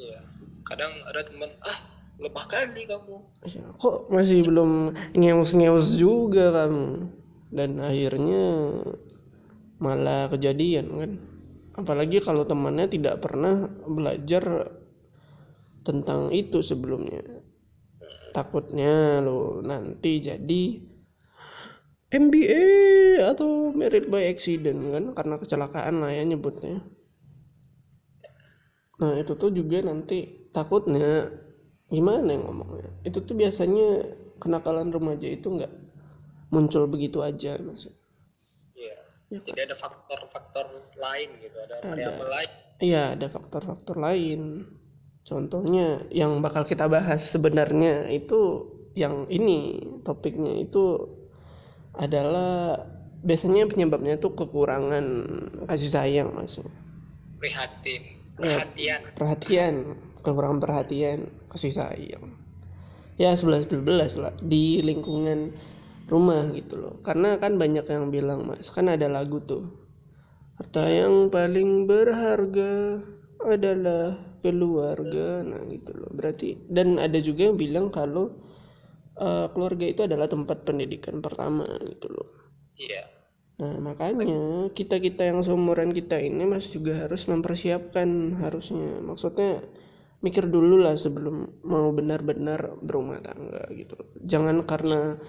Iya. 0.00 0.24
Kadang 0.64 0.92
ada 1.04 1.20
teman 1.28 1.52
ah 1.60 1.84
lemah 2.16 2.46
kali 2.48 2.88
kamu. 2.88 3.20
Ya, 3.44 3.64
kok 3.76 4.08
masih 4.08 4.48
belum 4.48 4.96
ngeus-ngeus 5.12 5.92
juga 5.92 6.64
kamu? 6.64 7.12
Dan 7.52 7.84
akhirnya 7.84 8.44
malah 9.76 10.32
kejadian 10.32 10.86
kan 10.88 11.12
apalagi 11.74 12.22
kalau 12.22 12.46
temannya 12.46 12.86
tidak 12.86 13.22
pernah 13.22 13.66
belajar 13.86 14.70
tentang 15.84 16.32
itu 16.32 16.64
sebelumnya. 16.64 17.22
Takutnya 18.34 19.22
lo 19.22 19.62
nanti 19.62 20.18
jadi 20.18 20.62
MBA 22.14 22.66
atau 23.34 23.70
married 23.74 24.06
by 24.06 24.26
accident 24.30 24.78
kan? 24.90 25.04
Karena 25.14 25.34
kecelakaan 25.38 26.02
lah 26.02 26.10
ya 26.14 26.22
nyebutnya. 26.22 26.82
Nah 29.02 29.18
itu 29.18 29.34
tuh 29.34 29.50
juga 29.50 29.82
nanti 29.82 30.48
takutnya 30.54 31.30
gimana 31.90 32.30
yang 32.30 32.46
ngomongnya? 32.46 32.90
Itu 33.02 33.22
tuh 33.26 33.34
biasanya 33.34 34.14
kenakalan 34.38 34.94
remaja 34.94 35.26
itu 35.26 35.46
nggak 35.50 35.72
muncul 36.54 36.86
begitu 36.86 37.18
aja 37.22 37.58
iya 37.58 37.74
Ya 37.74 37.74
kan? 37.74 38.03
Jadi 39.42 39.72
ada 39.72 39.76
faktor-faktor 39.78 40.66
lain 40.94 41.28
gitu 41.42 41.56
ada 41.58 41.74
Ada. 41.82 41.88
variabel 41.90 42.28
lain 42.30 42.50
iya 42.82 43.14
ada 43.14 43.26
faktor-faktor 43.30 43.96
lain. 43.98 44.66
Contohnya 45.24 46.04
yang 46.12 46.44
bakal 46.44 46.68
kita 46.68 46.84
bahas 46.84 47.24
sebenarnya 47.24 48.12
itu 48.12 48.68
yang 48.92 49.24
ini 49.32 49.80
topiknya 50.04 50.52
itu 50.68 51.00
adalah 51.96 52.84
biasanya 53.24 53.64
penyebabnya 53.64 54.20
itu 54.20 54.28
kekurangan 54.36 55.06
kasih 55.64 55.90
sayang 55.90 56.28
mas. 56.36 56.60
Prihatin 57.40 58.14
Ya. 58.34 58.66
perhatian. 58.66 59.00
perhatian 59.14 59.74
kekurangan 60.26 60.58
perhatian 60.58 61.18
kasih 61.46 61.70
sayang. 61.70 62.34
Ya 63.14 63.30
11 63.30 63.70
12 63.70 64.18
lah 64.18 64.34
di 64.42 64.82
lingkungan 64.82 65.54
rumah 66.08 66.48
gitu 66.52 66.76
loh. 66.76 67.00
Karena 67.00 67.36
kan 67.40 67.56
banyak 67.56 67.86
yang 67.88 68.12
bilang 68.12 68.44
mas 68.48 68.68
kan 68.72 68.88
ada 68.90 69.08
lagu 69.08 69.40
tuh. 69.44 69.64
Harta 70.60 70.86
yang 70.86 71.28
paling 71.34 71.90
berharga 71.90 73.02
adalah 73.42 74.16
keluarga. 74.44 75.42
Nah 75.42 75.62
gitu 75.68 75.92
loh. 75.96 76.10
Berarti 76.12 76.68
dan 76.68 77.00
ada 77.00 77.18
juga 77.18 77.50
yang 77.50 77.56
bilang 77.56 77.86
kalau 77.88 78.30
eh, 79.18 79.46
keluarga 79.52 79.84
itu 79.88 80.00
adalah 80.04 80.28
tempat 80.30 80.62
pendidikan 80.62 81.18
pertama 81.24 81.66
gitu 81.88 82.08
loh. 82.12 82.28
Iya. 82.74 83.14
Nah, 83.54 83.78
makanya 83.78 84.66
kita-kita 84.74 85.30
yang 85.30 85.46
seumuran 85.46 85.94
kita 85.94 86.18
ini 86.18 86.42
masih 86.42 86.82
juga 86.82 87.06
harus 87.06 87.22
mempersiapkan 87.30 88.34
harusnya. 88.42 88.98
Maksudnya 88.98 89.62
mikir 90.24 90.48
dulu 90.48 90.80
lah 90.80 90.96
sebelum 90.96 91.36
mau 91.68 91.92
benar-benar 91.92 92.80
berumah 92.80 93.20
tangga 93.20 93.62
gitu. 93.76 93.94
Jangan 94.24 94.64
karena 94.64 95.20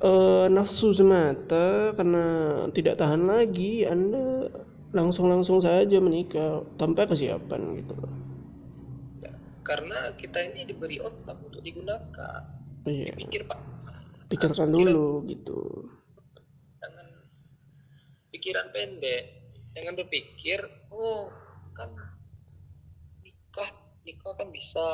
eh, 0.00 0.46
nafsu 0.48 0.96
semata, 0.96 1.92
karena 1.98 2.24
tidak 2.72 2.98
tahan 3.00 3.28
lagi, 3.28 3.84
Anda 3.86 4.48
langsung-langsung 4.92 5.60
saja 5.64 5.98
menikah 6.00 6.64
tanpa 6.80 7.08
kesiapan 7.08 7.60
gitu 7.80 7.94
loh. 7.96 8.12
karena 9.62 10.10
kita 10.18 10.38
ini 10.42 10.66
diberi 10.66 10.98
otak 10.98 11.38
untuk 11.38 11.62
digunakan 11.62 12.42
Iya, 12.82 13.14
pikir 13.14 13.46
pak 13.46 13.60
pikirkan 14.26 14.74
dulu 14.74 15.22
gitu. 15.30 15.86
jangan 16.82 17.06
pikiran 18.34 18.66
pendek 18.74 19.22
jangan 19.72 19.94
berpikir 19.94 20.58
oh 20.90 21.30
kan 21.78 21.88
nikah 24.02 24.34
kan 24.34 24.48
bisa 24.50 24.84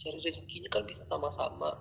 cari 0.00 0.18
rezekinya 0.20 0.68
kan 0.72 0.84
bisa 0.84 1.02
sama-sama 1.08 1.76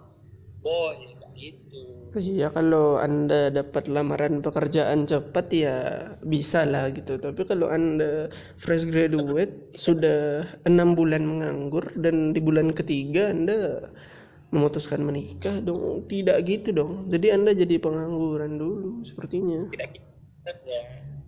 boy 0.63 0.95
kayak 0.97 1.31
gitu 1.35 1.83
Iya 2.15 2.47
kalau 2.47 2.95
anda 2.95 3.51
dapat 3.51 3.91
lamaran 3.91 4.39
pekerjaan 4.39 5.03
cepat 5.03 5.51
ya 5.51 5.75
bisa 6.23 6.63
lah 6.63 6.87
gitu. 6.95 7.19
Tapi 7.19 7.43
kalau 7.43 7.67
anda 7.67 8.31
fresh 8.55 8.87
graduate 8.87 9.75
sudah 9.75 10.47
enam 10.63 10.95
bulan 10.95 11.27
menganggur 11.27 11.91
dan 11.99 12.31
di 12.31 12.39
bulan 12.39 12.71
ketiga 12.71 13.35
anda 13.35 13.91
memutuskan 14.55 15.03
menikah 15.03 15.59
dong 15.59 16.07
tidak 16.07 16.47
gitu 16.47 16.71
dong. 16.71 17.11
Jadi 17.11 17.35
anda 17.35 17.51
jadi 17.51 17.83
pengangguran 17.83 18.55
dulu 18.55 19.03
sepertinya. 19.03 19.67
tidak 19.75 19.91
gitu 19.99 20.71
ya 20.71 20.83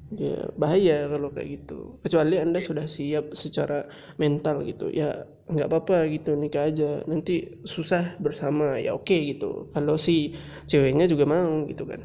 Ya 0.08 0.48
bahaya 0.56 1.04
kalau 1.12 1.36
kayak 1.36 1.50
gitu. 1.68 2.00
Kecuali 2.00 2.40
anda 2.40 2.60
sudah 2.64 2.88
siap 2.88 3.36
secara 3.36 3.92
mental 4.16 4.64
gitu. 4.64 4.88
Ya 4.88 5.28
nggak 5.52 5.68
apa-apa 5.68 6.08
gitu 6.16 6.32
nikah 6.40 6.72
aja. 6.72 7.04
Nanti 7.12 7.60
susah 7.68 8.16
bersama 8.24 8.80
ya 8.80 8.96
oke 8.96 9.16
gitu. 9.32 9.68
Kalau 9.76 9.96
si 10.00 10.32
ceweknya 10.72 11.06
juga 11.12 11.28
mau 11.28 11.68
gitu 11.68 11.84
kan. 11.84 12.02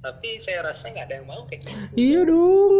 tapi 0.00 0.40
saya 0.40 0.64
rasa 0.64 0.88
nggak 0.88 1.06
ada 1.12 1.14
yang 1.20 1.28
mau 1.28 1.44
kayak 1.44 1.60
gitu 1.60 1.76
Iya 1.92 2.18
dong, 2.24 2.74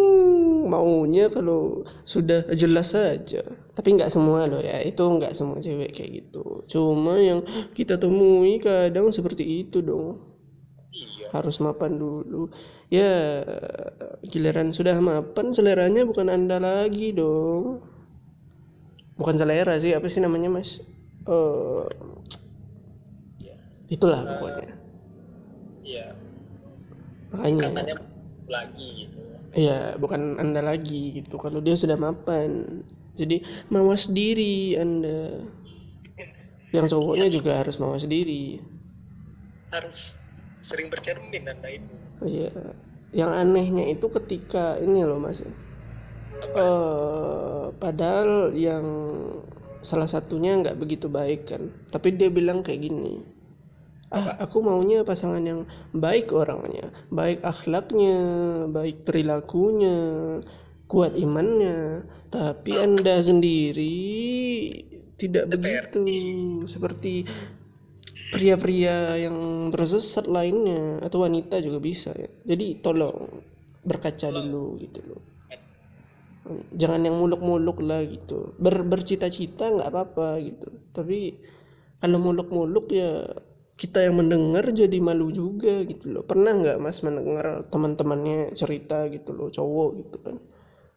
maunya 0.73 1.28
kalau 1.28 1.85
sudah 2.09 2.49
jelas 2.57 2.97
saja. 2.97 3.45
Tapi 3.76 3.88
nggak 3.97 4.12
semua 4.14 4.49
loh 4.49 4.61
ya, 4.64 4.80
itu 4.80 5.02
nggak 5.02 5.37
semua 5.37 5.61
cewek 5.61 5.92
kayak 5.92 6.11
gitu. 6.19 6.64
Cuma 6.73 7.21
yang 7.21 7.40
kita 7.76 8.00
temui 8.00 8.57
kadang 8.62 9.12
seperti 9.12 9.45
itu 9.66 9.85
dong. 9.85 10.29
Harus 11.30 11.56
mapan 11.62 11.92
dulu. 12.02 12.50
Ya, 12.90 13.10
giliran 14.26 14.68
sudah 14.75 14.96
mapan, 15.00 15.52
seleranya 15.56 16.02
bukan 16.08 16.28
anda 16.28 16.56
lagi 16.60 17.12
dong. 17.14 17.80
Bukan 19.18 19.37
selera 19.37 19.75
sih, 19.82 19.92
apa 19.92 20.06
sih 20.08 20.20
namanya 20.25 20.49
mas? 20.49 20.80
Eh, 21.28 21.84
iya 23.42 23.54
itulah 23.90 24.20
pokoknya. 24.25 24.66
iya 25.84 26.14
Makanya. 27.30 27.62
katanya 27.70 27.94
lagi 28.50 28.87
gitu 29.06 29.18
Iya, 29.50 29.99
bukan 29.99 30.38
Anda 30.38 30.62
lagi 30.62 31.10
gitu. 31.10 31.34
Kalau 31.34 31.58
dia 31.58 31.75
sudah 31.75 31.99
mapan. 31.99 32.82
Jadi 33.18 33.42
mawas 33.66 34.06
diri 34.06 34.78
Anda. 34.78 35.42
Yang 36.76 36.87
cowoknya 36.94 37.26
juga 37.34 37.52
harus 37.58 37.76
mawas 37.82 38.06
diri. 38.06 38.62
harus 39.70 40.20
sering 40.62 40.93
bercermin 40.93 41.49
anda 41.49 41.69
itu 41.69 42.00
Iya. 42.21 42.52
Yang 43.11 43.33
anehnya 43.33 43.85
itu 43.90 44.07
ketika 44.12 44.76
ini 44.79 45.02
loh 45.02 45.19
Mas. 45.19 45.43
Eh 45.43 45.50
padahal 47.81 48.55
yang 48.55 48.87
salah 49.81 50.07
satunya 50.07 50.61
nggak 50.61 50.79
begitu 50.79 51.09
baik 51.09 51.49
kan. 51.49 51.73
Tapi 51.90 52.14
dia 52.14 52.29
bilang 52.29 52.61
kayak 52.61 52.87
gini. 52.87 53.40
Ah, 54.11 54.43
aku 54.43 54.59
maunya 54.59 55.07
pasangan 55.07 55.38
yang 55.38 55.71
baik 55.95 56.35
orangnya, 56.35 56.90
baik 57.14 57.47
akhlaknya, 57.47 58.19
baik 58.67 59.07
perilakunya, 59.07 59.99
kuat 60.90 61.14
imannya. 61.14 62.02
Tapi 62.26 62.75
Anda 62.75 63.23
sendiri 63.23 64.02
tidak 65.14 65.55
begitu, 65.55 66.02
seperti 66.67 67.23
pria-pria 68.32 68.96
yang 69.25 69.37
bersesat 69.75 70.25
lainnya 70.37 71.02
atau 71.06 71.18
wanita 71.26 71.56
juga 71.66 71.78
bisa 71.88 72.10
ya. 72.14 72.30
Jadi 72.50 72.66
tolong 72.84 73.16
berkaca 73.90 74.28
dulu 74.38 74.64
gitu 74.84 75.00
loh. 75.08 75.22
Jangan 76.72 77.04
yang 77.04 77.16
muluk-muluk 77.20 77.78
lah 77.84 78.00
gitu. 78.08 78.56
Ber 78.56 78.80
bercita-cita 78.82 79.70
nggak 79.76 79.88
apa-apa 79.92 80.28
gitu. 80.40 80.68
Tapi 80.96 81.37
kalau 82.00 82.18
muluk-muluk 82.18 82.87
ya 82.90 83.28
kita 83.76 84.04
yang 84.08 84.20
mendengar 84.20 84.64
jadi 84.72 84.99
malu 85.00 85.28
juga 85.32 85.84
gitu 85.84 86.06
loh. 86.12 86.22
Pernah 86.25 86.52
nggak 86.60 86.78
Mas 86.80 87.00
mendengar 87.04 87.68
teman-temannya 87.72 88.56
cerita 88.56 89.04
gitu 89.12 89.30
loh, 89.37 89.49
cowok 89.52 89.90
gitu 90.00 90.16
kan. 90.25 90.37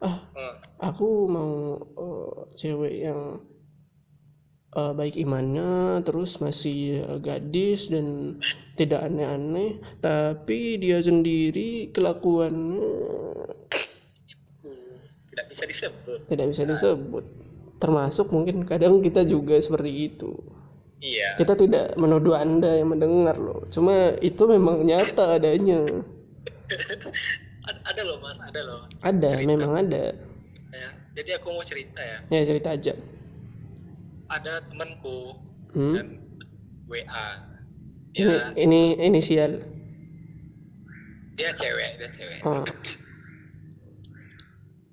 Ah, 0.03 0.17
Hmm. 0.35 0.55
aku 0.81 1.07
mau 1.29 1.51
eh, 2.03 2.35
cewek 2.59 2.93
yang 3.05 3.21
eh, 4.75 4.93
baik 4.93 5.15
imannya, 5.17 6.01
terus 6.05 6.37
masih 6.43 7.03
eh, 7.05 7.19
gadis 7.21 7.87
dan 7.93 8.37
tidak 8.73 9.05
aneh-aneh, 9.05 9.77
tapi 10.01 10.81
dia 10.81 10.97
sendiri 11.01 11.93
kelakuannya 11.93 12.81
tidak 15.33 15.45
bisa 15.49 15.63
disebut 15.65 16.19
tidak 16.29 16.45
bisa 16.53 16.63
disebut. 16.65 17.25
Termasuk 17.81 18.31
mungkin 18.31 18.63
kadang 18.63 19.01
kita 19.03 19.27
juga 19.27 19.59
seperti 19.59 19.91
itu. 20.13 20.31
iya 21.03 21.35
Kita 21.35 21.57
tidak 21.57 21.99
menuduh 21.99 22.37
Anda 22.37 22.79
yang 22.79 22.95
mendengar 22.95 23.35
loh. 23.35 23.65
Cuma 23.67 24.15
itu 24.23 24.43
memang 24.47 24.85
nyata 24.87 25.35
adanya. 25.35 26.01
ada, 27.89 28.01
loh 28.03 28.17
mas 28.19 28.37
ada 28.39 28.61
loh 28.65 28.81
Ada, 29.03 29.31
memang 29.43 29.71
ada. 29.77 30.15
ya 30.73 30.89
jadi 31.13 31.37
aku 31.37 31.53
mau 31.53 31.63
cerita 31.63 32.01
ya 32.01 32.17
Ya 32.31 32.41
cerita 32.47 32.73
aja. 32.73 32.93
Ada 34.33 34.63
temanku 34.65 35.37
Hmm? 35.73 35.93
dan 35.93 36.07
WA 36.85 37.27
Ini 38.13 38.21
dia 38.29 38.53
ini 38.55 38.81
inisial. 38.95 39.57
dia 41.33 41.49
cewek 41.53 41.97
dia 41.97 42.09
cewek 42.13 42.39
Ah, 42.45 42.61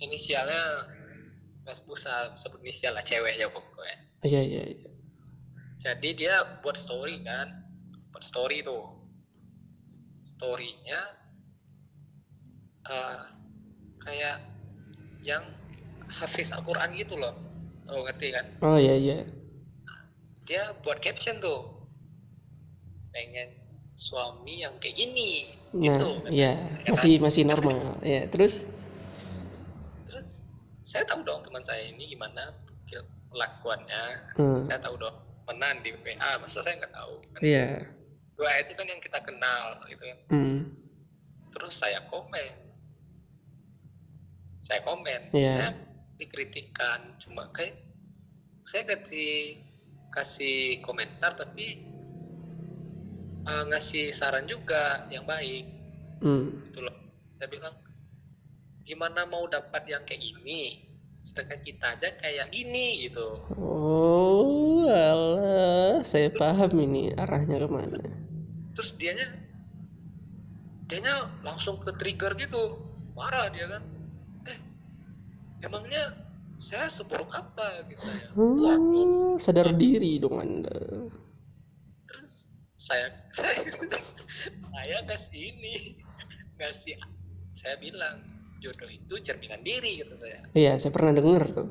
inisialnya 0.01 0.89
nggak 1.61 1.77
usah 1.85 2.33
sebut 2.35 2.65
inisial 2.65 2.97
lah 2.97 3.05
cewek 3.05 3.37
ya 3.37 3.45
pokoknya 3.47 3.97
iya 4.25 4.41
iya 4.41 4.63
iya. 4.73 4.91
jadi 5.85 6.09
dia 6.17 6.35
buat 6.65 6.81
story 6.81 7.21
kan 7.21 7.61
buat 8.09 8.25
story 8.25 8.65
tuh 8.65 8.89
storynya 10.27 11.01
eh, 12.89 13.21
kayak 14.01 14.41
yang 15.21 15.45
hafiz 16.09 16.49
Al-Quran 16.49 16.97
gitu 16.97 17.21
loh 17.21 17.37
oh 17.91 18.03
ngerti 18.03 18.27
kan? 18.31 18.47
Oh 18.61 18.77
iya 18.77 18.95
iya. 18.95 19.19
dia 20.45 20.75
buat 20.83 20.99
caption 20.99 21.39
tuh. 21.39 21.63
Pengen 23.11 23.55
suami 23.95 24.63
yang 24.63 24.75
kayak 24.79 24.97
gini 24.97 25.55
Nah, 25.71 25.95
gitu. 25.95 26.09
iya. 26.27 26.59
Masih 26.85 27.23
masih 27.23 27.47
normal. 27.47 27.95
Ya, 28.03 28.27
terus? 28.27 28.67
Terus 30.07 30.27
saya 30.85 31.07
tahu 31.07 31.23
dong 31.23 31.47
teman 31.47 31.63
saya 31.63 31.87
ini 31.87 32.11
gimana 32.11 32.51
kelakuannya. 33.31 34.03
Hmm, 34.35 34.67
saya 34.67 34.83
tahu 34.83 34.99
dong 34.99 35.15
menan 35.47 35.79
di 35.83 35.95
WA 35.95 36.31
masa 36.39 36.63
saya 36.63 36.75
nggak 36.79 36.91
tahu? 36.91 37.15
Kan 37.31 37.41
iya. 37.43 37.67
WA 38.35 38.55
itu 38.59 38.73
kan 38.75 38.87
yang 38.87 38.99
kita 38.99 39.19
kenal 39.23 39.79
gitu 39.87 40.03
kan. 40.03 40.19
Hmm, 40.35 40.59
terus 41.55 41.79
saya 41.79 42.03
komen. 42.11 42.51
Saya 44.61 44.83
komen 44.83 45.21
Iya. 45.31 45.55
saya 45.55 45.71
dikritikan. 46.21 47.17
Cuma 47.25 47.49
kayak 47.57 47.81
saya 48.69 48.85
kasih 48.85 49.59
kasih 50.13 50.85
komentar 50.85 51.35
tapi 51.41 51.81
eh, 53.49 53.65
ngasih 53.73 54.13
saran 54.13 54.45
juga 54.45 55.09
yang 55.09 55.25
baik. 55.25 55.65
Hmm. 56.21 56.53
gitu 56.69 56.85
loh. 56.85 56.97
Saya 57.41 57.49
bilang 57.49 57.75
gimana 58.85 59.25
mau 59.25 59.49
dapat 59.49 59.89
yang 59.89 60.05
kayak 60.05 60.21
gini 60.21 60.91
sedangkan 61.25 61.61
kita 61.63 61.87
aja 61.97 62.09
kayak 62.19 62.51
gini 62.51 63.07
gitu. 63.07 63.39
Oh, 63.55 64.89
alah, 64.89 66.03
saya 66.03 66.33
paham 66.35 66.75
ini 66.81 67.15
arahnya 67.15 67.63
ke 67.63 67.69
mana. 67.71 68.01
terus 68.75 68.97
dianya 68.97 69.29
dianya 70.89 71.29
langsung 71.45 71.79
ke 71.85 71.93
trigger 72.01 72.33
gitu. 72.41 72.81
Marah 73.13 73.53
dia 73.53 73.69
kan 73.69 73.85
emangnya 75.61 76.03
saya 76.61 76.89
seburuk 76.89 77.29
apa 77.31 77.89
gitu 77.89 78.05
ya. 78.05 78.27
Oh, 78.37 79.35
sadar 79.37 79.73
diri 79.73 80.17
dong 80.17 80.37
Anda. 80.37 81.09
terus 82.05 82.45
saya 82.77 83.09
saya 83.37 83.65
saya 84.63 84.97
kasih 85.07 85.43
ini 85.51 85.75
ngasih 86.57 86.97
saya 87.57 87.77
bilang 87.77 88.21
jodoh 88.61 88.87
itu 88.87 89.15
cerminan 89.21 89.61
diri 89.61 90.01
gitu 90.01 90.13
saya 90.17 90.41
Iya, 90.53 90.73
saya 90.77 90.93
pernah 90.93 91.13
dengar 91.13 91.49
tuh. 91.49 91.69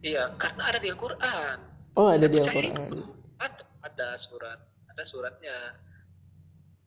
iya 0.00 0.30
karena 0.36 0.70
ada 0.70 0.78
di 0.78 0.88
Al-Quran 0.88 1.58
Oh, 1.98 2.06
ada 2.06 2.30
di 2.30 2.38
Saya 2.38 2.46
percaya 2.46 2.70
Al-Qur'an. 2.70 3.02
ada 3.38 3.62
ada 3.82 4.08
surat 4.14 4.58
ada 4.88 5.02
suratnya 5.02 5.56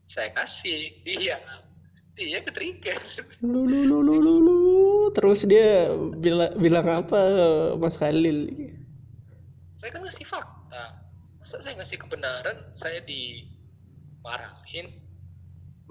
saya 0.08 0.32
kasih 0.32 1.04
dia 1.04 1.40
dia 2.16 2.40
ke 2.44 2.52
trigger 2.54 3.00
Lu, 3.42 3.66
lu, 3.66 3.88
lu, 3.88 4.00
lu, 4.04 4.16
lu, 4.22 4.34
lu. 4.44 4.58
Terus 5.16 5.44
dia 5.48 5.90
bila, 6.20 6.52
bilang 6.56 6.88
apa 6.88 7.20
Mas 7.80 7.98
Khalil? 7.98 8.48
saya 9.82 9.98
kan 9.98 10.06
ngasih 10.06 10.26
fakta 10.30 10.84
masa 11.42 11.58
saya 11.66 11.74
ngasih 11.82 11.98
kebenaran 11.98 12.58
saya 12.78 13.02
dimarahin 13.02 14.88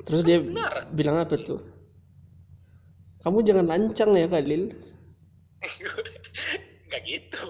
Terus 0.06 0.22
dia 0.24 0.38
benar 0.40 0.88
bilang 0.94 1.20
apa 1.20 1.36
tuh? 1.36 1.60
Kamu 3.20 3.44
jangan 3.44 3.66
lancang 3.68 4.16
ya 4.16 4.30
Khalil. 4.30 4.72
nggak 6.88 7.02
gitu 7.04 7.42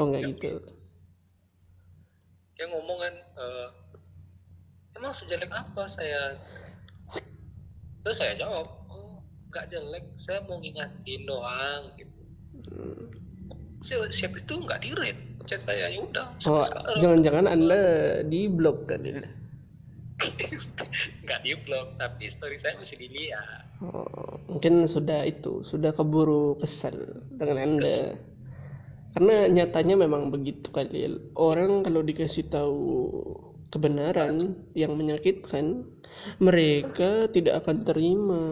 Oh 0.00 0.08
nggak 0.10 0.22
gitu. 0.34 0.58
dia 2.58 2.66
ngomong 2.66 2.98
kan 2.98 3.14
eh, 3.14 3.68
emang 4.98 5.14
sejelek 5.14 5.52
apa 5.52 5.86
saya 5.86 6.34
terus 8.04 8.16
saya 8.18 8.34
jawab 8.38 8.66
oh 8.88 9.20
nggak 9.50 9.64
jelek 9.70 10.04
saya 10.20 10.44
mau 10.46 10.58
ngingatin 10.60 11.22
doang 11.24 11.82
gitu 11.96 12.16
Hmm. 12.68 13.08
siapa, 14.12 14.36
itu 14.36 14.54
nggak 14.58 14.80
di 14.82 14.90
rate 14.92 15.22
chat 15.46 15.62
saya 15.64 15.88
ya 15.88 16.02
udah 16.02 16.26
Oh, 16.44 16.66
jangan-jangan 16.98 17.46
Anda 17.48 17.80
di 18.26 18.50
blok 18.50 18.90
kan 18.90 19.00
ini? 19.06 19.22
nggak 21.24 21.40
di 21.46 21.54
blog 21.62 21.94
tapi 21.96 22.28
story 22.34 22.58
saya 22.58 22.76
masih 22.76 22.98
dilihat 22.98 23.62
Oh, 23.78 24.42
mungkin 24.50 24.90
sudah 24.90 25.22
itu, 25.22 25.62
sudah 25.62 25.94
keburu 25.94 26.58
kesal 26.58 26.98
dengan 27.30 27.62
Anda. 27.62 28.18
Karena 29.14 29.46
nyatanya 29.46 29.94
memang 30.02 30.34
begitu 30.34 30.74
kali. 30.74 31.06
Orang 31.38 31.86
kalau 31.86 32.02
dikasih 32.02 32.50
tahu 32.50 32.82
kebenaran 33.72 34.34
yang 34.76 34.92
menyakitkan, 34.96 35.84
mereka 36.40 37.28
tidak 37.32 37.64
akan 37.64 37.76
terima. 37.88 38.42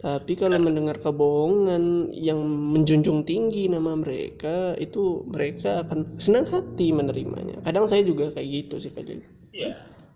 Tapi 0.00 0.32
kalau 0.32 0.56
mendengar 0.56 0.96
kebohongan 0.96 2.08
yang 2.16 2.40
menjunjung 2.72 3.20
tinggi 3.28 3.68
nama 3.68 3.92
mereka, 3.92 4.72
itu 4.80 5.20
mereka 5.28 5.84
akan 5.84 6.16
senang 6.16 6.48
hati 6.48 6.88
menerimanya. 6.88 7.60
Kadang 7.60 7.84
saya 7.84 8.00
juga 8.00 8.32
kayak 8.32 8.48
gitu 8.48 8.74
sih 8.80 8.92
kali. 8.96 9.20
iya 9.50 9.70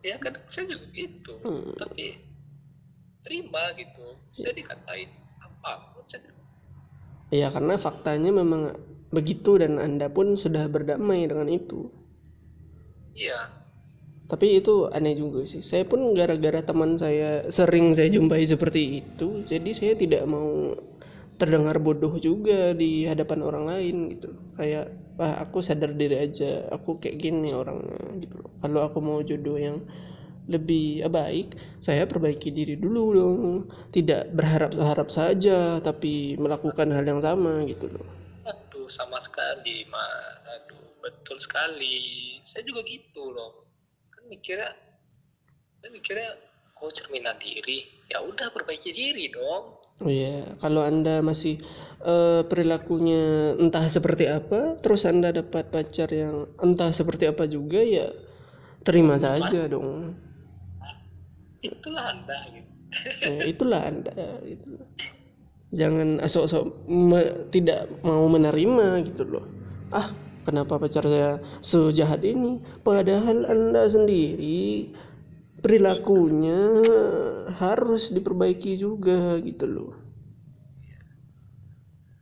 ya 0.07 0.17
kan 0.23 0.35
saya 0.53 0.65
juga 0.71 0.87
gitu 0.95 1.35
Hmm. 1.43 1.75
tapi 1.75 2.15
terima 3.25 3.73
gitu 3.81 4.07
saya 4.31 4.53
dikatain 4.55 5.11
apa 5.43 5.73
pun 5.93 6.05
saya 6.07 6.31
Ya 7.41 7.49
karena 7.55 7.75
faktanya 7.85 8.31
memang 8.41 8.63
begitu 9.17 9.61
dan 9.61 9.77
Anda 9.87 10.07
pun 10.17 10.27
sudah 10.41 10.65
berdamai 10.73 11.29
dengan 11.29 11.49
itu. 11.53 11.81
iya 13.15 13.63
Tapi 14.25 14.47
itu 14.61 14.89
aneh 14.97 15.15
juga 15.17 15.45
sih. 15.45 15.61
Saya 15.61 15.85
pun 15.85 16.01
gara-gara 16.17 16.61
teman 16.65 16.97
saya 16.97 17.45
sering 17.53 17.93
saya 17.97 18.09
jumpai 18.09 18.43
seperti 18.49 19.05
itu, 19.05 19.45
jadi 19.45 19.71
saya 19.77 19.93
tidak 20.03 20.25
mau 20.25 20.73
terdengar 21.41 21.77
bodoh 21.83 22.15
juga 22.23 22.73
di 22.73 23.05
hadapan 23.11 23.41
orang 23.45 23.65
lain 23.69 23.97
gitu. 24.17 24.31
Kayak, 24.57 24.87
wah 25.19 25.35
aku 25.45 25.61
sadar 25.61 25.93
diri 25.93 26.17
aja, 26.27 26.65
aku 26.73 26.97
kayak 27.03 27.17
gini 27.21 27.51
orangnya 27.53 28.01
gitu 28.23 28.35
loh. 28.41 28.51
Kalau 28.63 28.81
aku 28.89 28.99
mau 29.05 29.19
jodoh 29.21 29.59
yang 29.61 29.83
lebih 30.49 31.05
baik, 31.09 31.57
saya 31.85 32.05
perbaiki 32.09 32.49
diri 32.53 32.75
dulu 32.81 33.05
dong. 33.17 33.69
Tidak 33.93 34.33
berharap-harap 34.37 35.09
saja, 35.13 35.81
tapi 35.85 36.37
melakukan 36.41 36.89
hal 36.97 37.05
yang 37.05 37.21
sama 37.21 37.65
gitu 37.69 37.89
loh. 37.93 38.07
aduh 38.45 38.89
sama 38.93 39.19
sekali 39.27 39.89
mas 39.89 40.41
aduh 40.57 40.85
betul 41.05 41.37
sekali 41.41 41.97
saya 42.45 42.63
juga 42.69 42.81
gitu 42.85 43.33
loh 43.33 43.63
mikirnya 44.31 44.71
saya 45.81 45.91
mikirnya 45.93 46.31
oh 46.81 46.91
cerminan 46.91 47.37
diri 47.39 47.85
ya 48.11 48.21
udah 48.25 48.49
perbaiki 48.51 48.91
diri 48.93 49.31
dong 49.33 49.81
Oh 50.03 50.11
iya, 50.11 50.59
kalau 50.59 50.83
Anda 50.83 51.23
masih 51.23 51.63
eh, 52.03 52.43
perilakunya 52.51 53.55
entah 53.63 53.87
seperti 53.87 54.27
apa, 54.27 54.75
terus 54.83 55.07
Anda 55.07 55.31
dapat 55.31 55.71
pacar 55.71 56.11
yang 56.11 56.51
entah 56.59 56.91
seperti 56.91 57.31
apa 57.31 57.47
juga 57.47 57.79
ya 57.79 58.11
terima 58.83 59.17
saja 59.23 59.71
dong. 59.71 60.19
itulah 61.65 62.05
anda 62.13 62.37
gitu 62.53 62.71
Ya, 63.25 63.41
itulah 63.49 63.81
Anda 63.89 64.13
gitu. 64.45 64.77
Jangan 65.73 66.21
asok-asok 66.23 66.65
me- 66.87 67.49
tidak 67.49 67.89
mau 68.05 68.27
menerima 68.29 69.01
gitu 69.09 69.25
loh. 69.27 69.45
Ah, 69.91 70.13
kenapa 70.45 70.77
pacar 70.77 71.09
saya 71.09 71.41
sejahat 71.65 72.23
ini? 72.23 72.61
Padahal 72.85 73.49
Anda 73.49 73.89
sendiri 73.89 74.93
perilakunya 75.65 76.61
harus 77.57 78.13
diperbaiki 78.13 78.77
juga 78.77 79.41
gitu 79.41 79.65
loh. 79.65 79.93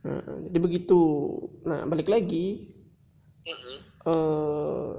Nah, 0.07 0.47
jadi 0.47 0.57
begitu. 0.59 1.01
Nah, 1.67 1.83
balik 1.87 2.07
lagi 2.07 2.71
eh 4.03 4.95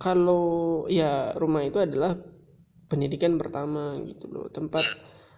kalau 0.00 0.84
ya 0.92 1.32
rumah 1.36 1.64
itu 1.64 1.80
adalah 1.80 2.16
pendidikan 2.88 3.40
pertama 3.40 3.96
gitu 4.04 4.28
loh, 4.28 4.52
tempat 4.52 4.84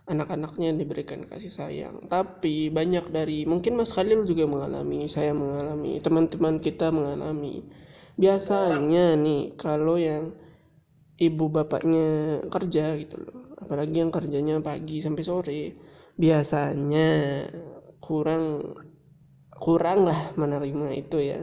anak-anaknya 0.07 0.71
diberikan 0.81 1.27
kasih 1.27 1.51
sayang. 1.51 1.97
Tapi 2.07 2.71
banyak 2.71 3.11
dari 3.11 3.43
mungkin 3.47 3.75
Mas 3.79 3.91
Khalil 3.95 4.23
juga 4.31 4.45
mengalami, 4.47 5.11
saya 5.11 5.33
mengalami, 5.35 5.99
teman-teman 6.03 6.63
kita 6.63 6.91
mengalami. 6.95 7.67
Biasanya 8.17 9.19
nih 9.19 9.55
kalau 9.59 9.97
yang 10.01 10.33
ibu 11.19 11.47
bapaknya 11.49 12.41
kerja 12.53 12.97
gitu 13.01 13.17
loh, 13.21 13.57
apalagi 13.63 13.97
yang 14.05 14.13
kerjanya 14.13 14.61
pagi 14.61 15.01
sampai 15.05 15.25
sore, 15.25 15.63
biasanya 16.17 17.09
kurang 18.01 18.45
kurang 19.57 20.05
lah 20.09 20.21
menerima 20.37 20.87
itu 20.95 21.19
ya. 21.21 21.41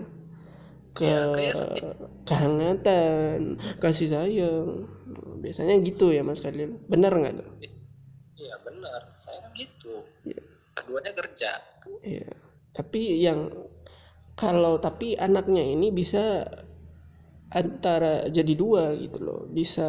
Ke 0.93 1.10
Ya, 1.10 1.52
seperti- 1.58 1.82
kehangatan 2.30 3.58
kasih 3.82 4.08
sayang. 4.13 4.86
Biasanya 5.43 5.76
gitu 5.82 6.13
ya 6.13 6.21
Mas 6.21 6.39
Khalil. 6.45 6.78
Benar 6.88 7.12
nggak 7.17 7.34
tuh? 7.41 7.49
iya 7.65 7.82
benar 8.65 9.02
saya 9.21 9.43
kan 9.45 9.52
gitu. 9.56 10.04
Iya. 10.26 10.41
keduanya 10.73 11.13
kerja. 11.13 11.52
Iya. 12.02 12.34
Tapi 12.73 13.02
yang 13.21 13.54
kalau 14.34 14.82
tapi 14.82 15.13
anaknya 15.13 15.62
ini 15.62 15.93
bisa 15.93 16.49
antara 17.54 18.26
jadi 18.34 18.54
dua 18.58 18.97
gitu 18.97 19.21
loh. 19.21 19.41
Bisa 19.45 19.86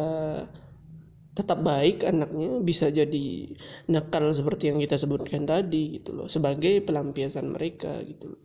tetap 1.35 1.59
baik 1.67 2.07
anaknya 2.07 2.63
bisa 2.63 2.87
jadi 2.87 3.51
nakal 3.91 4.31
seperti 4.31 4.71
yang 4.71 4.79
kita 4.79 4.95
sebutkan 4.95 5.43
tadi 5.43 5.99
gitu 5.99 6.15
loh 6.15 6.27
sebagai 6.31 6.79
pelampiasan 6.79 7.51
mereka 7.51 7.99
gitu 8.07 8.31
loh. 8.31 8.41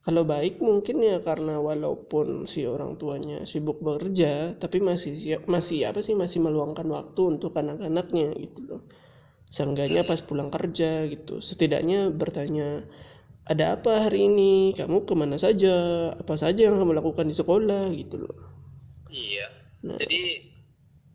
Kalau 0.00 0.22
baik 0.22 0.62
mungkin 0.62 1.02
ya 1.02 1.18
karena 1.18 1.58
walaupun 1.58 2.46
si 2.46 2.62
orang 2.62 2.94
tuanya 2.94 3.42
sibuk 3.42 3.82
bekerja 3.82 4.54
tapi 4.54 4.78
masih 4.78 5.18
siap 5.18 5.50
masih 5.50 5.90
apa 5.90 5.98
sih 5.98 6.14
masih 6.14 6.46
meluangkan 6.46 6.86
waktu 6.86 7.20
untuk 7.36 7.52
anak-anaknya 7.58 8.38
gitu 8.38 8.60
loh 8.70 8.80
seenggaknya 9.50 10.02
pas 10.02 10.20
pulang 10.22 10.50
kerja 10.50 11.06
gitu. 11.10 11.38
Setidaknya 11.38 12.10
bertanya 12.10 12.82
ada 13.46 13.78
apa 13.78 14.10
hari 14.10 14.26
ini? 14.26 14.74
Kamu 14.74 15.06
ke 15.06 15.14
mana 15.14 15.38
saja? 15.38 16.10
Apa 16.18 16.34
saja 16.34 16.66
yang 16.66 16.78
kamu 16.78 16.98
lakukan 16.98 17.26
di 17.30 17.34
sekolah? 17.36 17.90
Gitu 17.94 18.26
loh. 18.26 18.36
Iya. 19.10 19.46
Nah. 19.86 19.98
jadi 20.02 20.22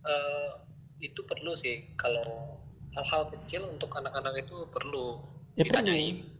eh, 0.07 0.49
itu 1.03 1.21
perlu 1.27 1.53
sih. 1.59 1.91
Kalau 1.99 2.59
hal-hal 2.95 3.31
kecil 3.35 3.67
untuk 3.67 3.91
anak-anak 3.95 4.47
itu 4.47 4.67
perlu. 4.71 5.19
Ya, 5.59 5.67
perlu. 5.67 5.83
ditanyain 5.83 6.31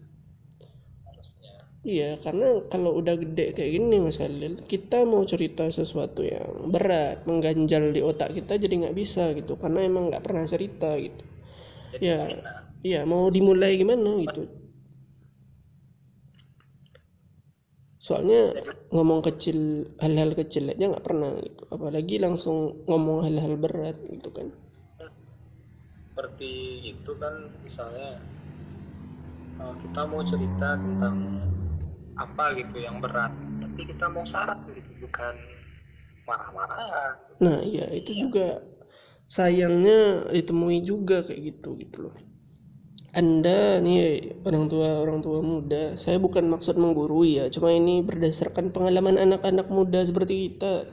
Iya, 1.82 2.22
karena 2.22 2.62
kalau 2.70 3.02
udah 3.02 3.18
gede 3.18 3.58
kayak 3.58 3.72
gini 3.74 3.98
Mas 3.98 4.22
Khalil, 4.22 4.62
kita 4.70 5.02
mau 5.02 5.26
cerita 5.26 5.66
sesuatu 5.66 6.22
yang 6.22 6.70
berat, 6.70 7.26
mengganjal 7.26 7.90
di 7.90 8.06
otak 8.06 8.38
kita 8.38 8.62
jadi 8.62 8.86
nggak 8.86 8.94
bisa 8.94 9.34
gitu, 9.34 9.58
karena 9.58 9.90
emang 9.90 10.14
nggak 10.14 10.22
pernah 10.22 10.46
cerita 10.46 10.94
gitu. 11.02 11.26
Jadi 11.94 12.08
Ya. 12.08 12.18
enak. 12.40 12.64
Iya, 12.82 13.00
mau 13.12 13.30
dimulai 13.36 13.78
gimana 13.82 14.10
gitu. 14.26 14.42
Soalnya 18.06 18.42
ngomong 18.94 19.22
kecil, 19.28 19.58
hal-hal 20.04 20.32
kecil 20.40 20.64
aja 20.74 20.84
nggak 20.92 21.06
pernah 21.08 21.32
gitu, 21.46 21.64
apalagi 21.76 22.16
langsung 22.26 22.58
ngomong 22.90 23.20
hal-hal 23.26 23.54
berat 23.64 23.96
gitu 24.14 24.30
kan. 24.38 24.48
seperti 26.12 26.52
itu 26.94 27.12
kan 27.22 27.34
misalnya 27.66 28.10
eh, 29.62 29.74
kita 29.84 30.02
mau 30.12 30.22
cerita 30.24 30.70
tentang 30.84 31.16
apa 32.16 32.46
gitu 32.60 32.78
yang 32.84 33.00
berat 33.04 33.34
tapi 33.64 33.82
kita 33.88 34.06
mau 34.12 34.26
syarat 34.28 34.60
gitu 34.78 34.92
bukan 35.02 35.36
marah-marah 36.28 37.18
Nah, 37.42 37.58
iya 37.66 37.90
itu 38.00 38.12
juga 38.14 38.62
sayangnya 39.32 40.28
ditemui 40.36 40.84
juga 40.84 41.24
kayak 41.24 41.42
gitu 41.48 41.80
gitu 41.80 41.98
loh. 42.12 42.16
Anda 43.12 43.80
nih 43.84 44.00
orang 44.48 44.66
tua 44.72 45.04
orang 45.04 45.20
tua 45.20 45.40
muda, 45.44 46.00
saya 46.00 46.16
bukan 46.20 46.48
maksud 46.48 46.76
menggurui 46.80 47.44
ya, 47.44 47.46
cuma 47.52 47.72
ini 47.76 48.00
berdasarkan 48.04 48.72
pengalaman 48.76 49.20
anak-anak 49.20 49.68
muda 49.68 50.00
seperti 50.04 50.34
kita. 50.48 50.88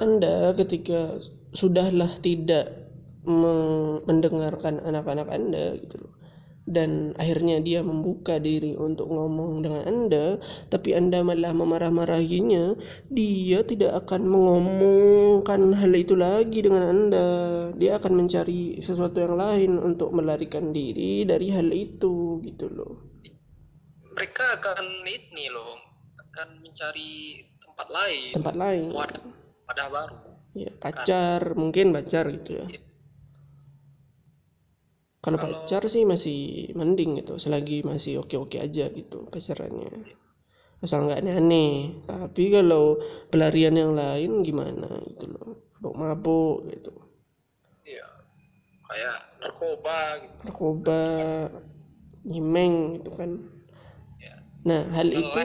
Anda 0.00 0.56
ketika 0.56 1.20
sudahlah 1.52 2.18
tidak 2.24 2.88
me- 3.28 4.00
mendengarkan 4.08 4.80
anak-anak 4.80 5.28
Anda 5.28 5.76
gitu 5.80 6.08
loh. 6.08 6.13
Dan 6.64 7.12
akhirnya 7.20 7.60
dia 7.60 7.84
membuka 7.84 8.40
diri 8.40 8.72
untuk 8.72 9.12
ngomong 9.12 9.60
dengan 9.60 9.84
Anda, 9.84 10.40
tapi 10.72 10.96
Anda 10.96 11.20
malah 11.20 11.52
memarah-marahinya, 11.52 12.72
dia 13.12 13.60
tidak 13.62 13.92
akan 14.04 14.24
mengomongkan 14.24 15.76
hal 15.76 15.92
itu 15.92 16.16
lagi 16.16 16.64
dengan 16.64 16.88
Anda. 16.88 17.28
Dia 17.76 18.00
akan 18.00 18.12
mencari 18.16 18.80
sesuatu 18.80 19.20
yang 19.20 19.36
lain 19.36 19.76
untuk 19.76 20.08
melarikan 20.10 20.72
diri 20.72 21.28
dari 21.28 21.52
hal 21.52 21.68
itu 21.68 22.40
gitu 22.40 22.68
loh. 22.68 22.94
mereka 24.14 24.54
akan 24.56 25.02
ini 25.02 25.50
loh 25.50 25.74
akan 26.22 26.62
mencari 26.62 27.42
tempat 27.58 27.88
lain 27.90 28.30
Tempat 28.30 28.54
lain. 28.54 28.94
wadah 28.94 29.22
wadah 29.66 29.86
baru 29.90 30.16
ya 30.54 30.70
pacar 30.78 31.58
mungkin 31.58 31.90
pacar 31.90 32.30
gitu 32.30 32.62
ya 32.62 32.66
Iya. 32.70 32.80
Kalau 35.24 35.40
pacar 35.40 35.80
sih 35.88 36.04
masih 36.04 36.68
mending 36.76 37.24
gitu 37.24 37.40
selagi 37.40 37.80
masih 37.80 38.20
oke-oke 38.20 38.60
aja 38.60 38.92
gitu 38.92 39.24
pacarannya. 39.32 39.88
Asal 40.84 41.08
nggak 41.08 41.24
aneh-aneh. 41.24 41.96
Tapi 42.04 42.52
kalau 42.52 43.00
pelarian 43.32 43.72
yang 43.72 43.96
lain 43.96 44.44
gimana 44.44 45.00
gitu 45.08 45.32
loh 45.32 45.64
mabuk 45.96 46.68
gitu. 46.68 46.92
Iya 47.88 48.04
kayak 48.84 49.16
narkoba 49.40 49.96
gitu. 50.20 50.36
Narkoba 50.44 51.00
nyimeng 52.28 53.00
gitu 53.00 53.10
kan. 53.16 53.30
Ya 54.20 54.36
nah 54.68 54.84
hal 54.92 55.08
Ngelem. 55.08 55.24
itu 55.24 55.40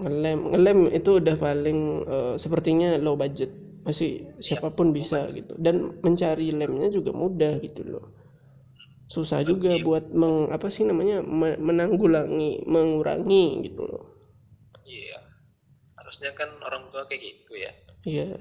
ngelem. 0.00 0.38
ngelem 0.56 0.78
itu 0.88 1.10
udah 1.20 1.36
paling 1.36 1.78
eh, 2.08 2.34
sepertinya 2.40 2.96
low 2.96 3.12
budget. 3.12 3.52
Masih 3.84 4.24
siapa 4.40 4.72
pun 4.72 4.96
bisa 4.96 5.28
gitu. 5.36 5.52
Dan 5.60 6.00
mencari 6.00 6.48
lemnya 6.48 6.88
juga 6.88 7.12
mudah 7.12 7.60
gitu 7.60 7.84
loh 7.84 8.17
susah 9.08 9.40
juga 9.40 9.72
Iya. 9.72 9.82
buat 9.82 10.04
meng 10.12 10.52
apa 10.52 10.68
sih 10.68 10.84
namanya 10.84 11.24
me- 11.24 11.56
menanggulangi 11.56 12.68
mengurangi 12.68 13.64
gitu 13.64 13.82
loh 13.82 14.04
iya 14.84 15.18
harusnya 15.96 16.30
kan 16.32 16.48
orang 16.60 16.92
tua 16.92 17.08
kayak 17.08 17.22
gitu 17.24 17.52
ya 17.56 17.72
Iya. 18.06 18.38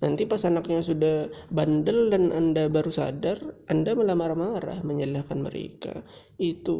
Nanti 0.00 0.24
pas 0.24 0.40
anaknya 0.44 0.80
sudah 0.80 1.16
bandel 1.52 2.08
dan 2.08 2.32
Anda 2.32 2.72
baru 2.72 2.88
sadar, 2.88 3.36
Anda 3.68 3.92
malah 3.92 4.16
marah-marah 4.16 4.80
menyalahkan 4.80 5.40
mereka. 5.40 6.04
Itu 6.36 6.78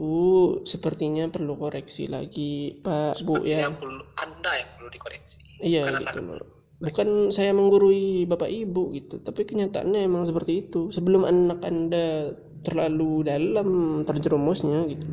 sepertinya 0.65 1.29
perlu 1.29 1.53
koreksi 1.57 2.09
lagi, 2.09 2.81
Pak, 2.81 3.21
Bu 3.25 3.45
ya. 3.45 3.69
yang 3.69 3.77
perlu 3.77 4.01
anda 4.17 4.53
yang 4.57 4.71
perlu 4.73 4.89
dikoreksi 4.89 5.37
Iya 5.61 5.83
Bukan 5.85 6.01
gitu 6.01 6.21
loh. 6.33 6.49
Bukan 6.81 7.09
saya 7.29 7.53
menggurui 7.53 8.25
Bapak 8.25 8.49
Ibu 8.49 8.89
gitu, 8.97 9.21
tapi 9.21 9.45
kenyataannya 9.45 10.01
emang 10.01 10.25
seperti 10.25 10.69
itu. 10.69 10.89
Sebelum 10.89 11.29
anak 11.29 11.61
Anda 11.61 12.33
terlalu 12.65 13.27
dalam 13.27 14.03
terjerumusnya 14.05 14.87
gitu. 14.91 15.09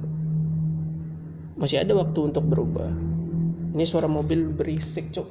Masih 1.57 1.81
ada 1.81 1.97
waktu 1.97 2.19
untuk 2.31 2.45
berubah. 2.45 2.91
Ini 3.73 3.85
suara 3.85 4.05
mobil 4.09 4.53
berisik, 4.53 5.09
Cok. 5.13 5.29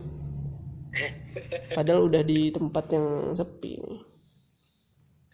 Padahal 1.76 2.08
udah 2.08 2.22
di 2.24 2.50
tempat 2.50 2.88
yang 2.90 3.36
sepi. 3.36 3.78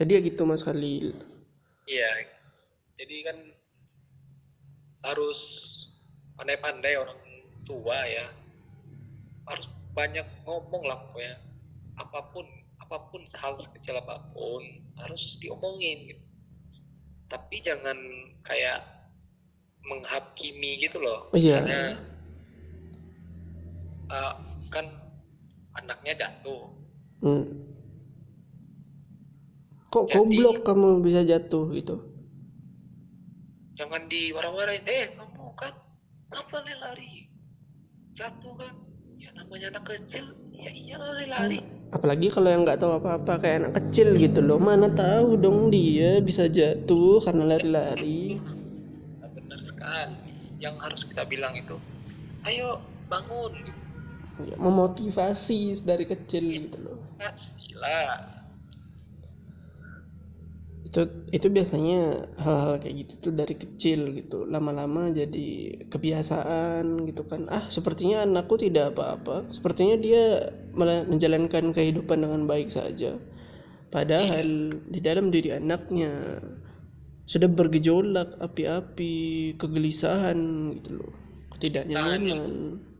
Jadi 0.01 0.11
ya 0.19 0.21
gitu 0.25 0.43
Mas 0.43 0.67
Khalil. 0.67 1.15
iya 1.87 2.27
jadi 2.99 3.17
kan 3.27 3.39
harus 5.03 5.41
pandai-pandai 6.39 6.95
orang 6.95 7.19
tua 7.67 8.07
ya 8.07 8.31
harus 9.51 9.67
banyak 9.93 10.25
ngomong 10.47 10.87
lah 10.87 11.03
pokoknya 11.11 11.43
apa 11.99 12.19
pun 12.31 12.47
apa 12.79 12.97
pun 13.11 13.23
hal 13.35 13.59
sekecil 13.59 13.99
apa 13.99 14.23
pun 14.31 14.63
harus 14.95 15.37
diomongin 15.43 16.15
gitu 16.15 16.23
tapi 17.33 17.57
jangan 17.59 17.97
kayak 18.43 18.85
menghakimi 19.83 20.77
gitu 20.79 21.01
loh 21.01 21.33
Iya. 21.33 21.65
Misalnya, 21.65 21.83
eh, 24.09 24.33
kan 24.69 24.87
anaknya 25.75 26.15
jatuh 26.19 26.69
Hmm. 27.19 27.47
Kok 29.87 30.05
Jadi- 30.05 30.17
goblok 30.19 30.57
kamu 30.63 31.01
bisa 31.01 31.23
jatuh 31.23 31.71
gitu? 31.71 31.97
jangan 33.73 34.05
diwarah-warahin 34.07 34.85
eh 34.85 35.07
kamu 35.15 35.47
kan 35.55 35.73
apa 36.31 36.57
nih 36.61 36.77
lari 36.77 37.13
jatuh 38.13 38.53
kan 38.55 38.75
ya 39.17 39.31
namanya 39.33 39.71
anak 39.71 39.85
kecil 39.87 40.35
ya 40.63 40.71
iya 40.71 40.97
lari-lari 40.97 41.61
Apalagi 41.93 42.33
kalau 42.33 42.49
yang 42.49 42.65
nggak 42.65 42.81
tahu 42.81 42.97
apa-apa 42.97 43.37
kayak 43.37 43.57
anak 43.69 43.73
kecil 43.77 44.17
gitu 44.17 44.41
loh. 44.41 44.57
Mana 44.57 44.89
tahu 44.97 45.37
dong 45.37 45.69
dia 45.69 46.25
bisa 46.25 46.49
jatuh 46.49 47.21
karena 47.21 47.53
lari-lari. 47.53 48.41
Nah, 49.21 49.29
benar 49.29 49.61
sekali 49.61 50.33
yang 50.57 50.81
harus 50.81 51.05
kita 51.05 51.29
bilang 51.29 51.53
itu 51.53 51.77
ayo 52.49 52.81
bangun 53.13 53.53
Ya, 54.41 54.57
memotivasi 54.57 55.85
dari 55.85 56.09
kecil 56.09 56.43
gitu 56.67 56.79
loh. 56.81 56.99
Gila 57.61 58.42
Itu 60.93 61.09
itu 61.33 61.49
biasanya 61.49 62.29
hal-hal 62.37 62.77
kayak 62.85 62.95
gitu 63.01 63.13
tuh 63.25 63.33
dari 63.33 63.57
kecil 63.57 64.13
gitu. 64.13 64.45
Lama-lama 64.45 65.09
jadi 65.09 65.81
kebiasaan 65.89 67.09
gitu 67.09 67.25
kan. 67.25 67.49
Ah, 67.49 67.73
sepertinya 67.73 68.29
anakku 68.29 68.61
tidak 68.61 68.93
apa-apa. 68.93 69.49
Sepertinya 69.49 69.97
dia 69.97 70.53
menjalankan 70.77 71.73
kehidupan 71.73 72.29
dengan 72.29 72.45
baik 72.45 72.69
saja. 72.69 73.17
Padahal 73.89 74.77
di 74.85 75.01
dalam 75.01 75.33
diri 75.33 75.57
anaknya 75.57 76.41
sudah 77.25 77.49
bergejolak 77.49 78.37
api-api 78.37 79.57
kegelisahan 79.57 80.37
gitu 80.77 81.01
loh. 81.01 81.13
Ketidaknyamanan 81.57 82.93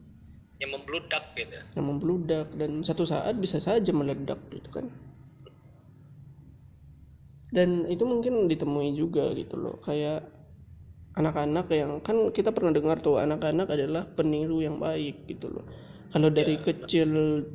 yang 0.63 0.71
membludak 0.79 1.23
gitu 1.35 1.59
yang 1.75 1.85
membludak 1.91 2.47
dan 2.55 2.79
satu 2.87 3.03
saat 3.03 3.35
bisa 3.35 3.59
saja 3.59 3.91
meledak 3.91 4.39
gitu 4.55 4.69
kan 4.71 4.87
dan 7.53 7.85
itu 7.85 8.01
mungkin 8.03 8.49
ditemui 8.49 8.97
juga 8.97 9.29
gitu 9.37 9.55
loh 9.61 9.77
kayak 9.79 10.25
anak-anak 11.13 11.69
yang 11.69 12.01
kan 12.01 12.33
kita 12.33 12.49
pernah 12.49 12.73
dengar 12.73 12.97
tuh 12.97 13.21
anak-anak 13.21 13.69
adalah 13.69 14.03
peniru 14.09 14.65
yang 14.65 14.81
baik 14.81 15.29
gitu 15.29 15.53
loh. 15.53 15.65
Kalau 16.09 16.29
dari 16.29 16.57
Ya, 16.57 16.65
kecil 16.65 17.09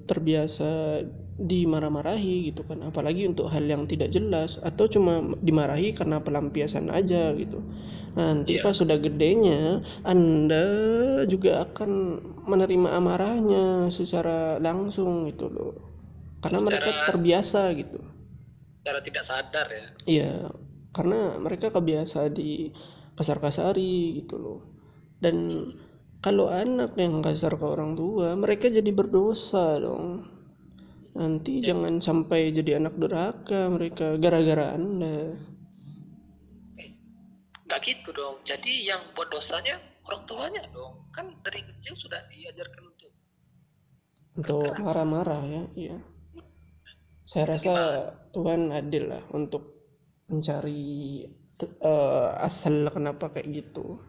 terbiasa 0.07 1.03
dimarah-marahi 1.39 2.51
gitu 2.51 2.67
kan 2.67 2.83
apalagi 2.83 3.23
untuk 3.27 3.47
hal 3.47 3.63
yang 3.63 3.87
tidak 3.87 4.11
jelas 4.11 4.59
atau 4.59 4.91
cuma 4.91 5.23
dimarahi 5.39 5.95
karena 5.95 6.19
pelampiasan 6.19 6.91
aja 6.91 7.31
gitu. 7.35 7.63
Nanti 8.19 8.59
Iya. 8.59 8.63
pas 8.67 8.75
sudah 8.75 8.99
gedenya 8.99 9.79
anda 10.03 10.63
juga 11.31 11.67
akan 11.67 11.91
menerima 12.51 12.89
amarahnya 12.95 13.91
secara 13.91 14.59
langsung 14.59 15.31
gitu 15.31 15.47
loh. 15.51 15.75
Karena 16.43 16.59
mereka 16.63 16.91
Secara- 16.91 17.07
terbiasa 17.11 17.63
gitu 17.75 17.99
secara 18.81 19.01
tidak 19.05 19.25
sadar 19.27 19.67
ya 19.69 19.87
Iya, 20.09 20.33
karena 20.97 21.37
mereka 21.39 21.69
kebiasa 21.75 22.33
di 22.33 22.73
kasar-kasari 23.19 24.23
gitu 24.23 24.39
loh. 24.39 24.61
Dan 25.19 25.69
kalau 26.23 26.47
anak 26.51 26.95
yang 26.95 27.19
kasar 27.23 27.59
ke 27.59 27.67
orang 27.67 27.99
tua, 27.99 28.39
mereka 28.39 28.71
jadi 28.71 28.91
berdosa 28.95 29.79
dong. 29.83 30.27
Nanti 31.19 31.59
jangan 31.59 31.99
sampai 31.99 32.55
jadi 32.55 32.79
anak 32.79 32.95
durhaka 32.95 33.67
mereka 33.75 34.15
gara-gara 34.23 34.79
Anda. 34.79 35.35
nggak 37.69 37.85
gitu 37.85 38.17
dong 38.17 38.41
jadi 38.49 38.97
yang 38.97 39.13
buat 39.13 39.29
dosanya 39.29 39.77
orang 40.09 40.25
tuanya 40.25 40.65
dong 40.73 41.05
kan 41.13 41.29
dari 41.45 41.61
kecil 41.61 41.93
sudah 42.01 42.25
diajarkan 42.33 42.83
untuk 42.89 43.13
Untuk 44.39 44.73
marah-marah 44.81 45.43
ya, 45.45 45.63
iya. 45.77 45.99
Saya 47.29 47.45
rasa 47.61 47.75
Tuhan 48.33 48.73
adil 48.73 49.13
lah 49.13 49.21
untuk 49.37 49.77
mencari 50.33 51.21
eh, 51.61 52.29
asal 52.41 52.89
kenapa 52.89 53.29
kayak 53.29 53.49
gitu. 53.53 54.01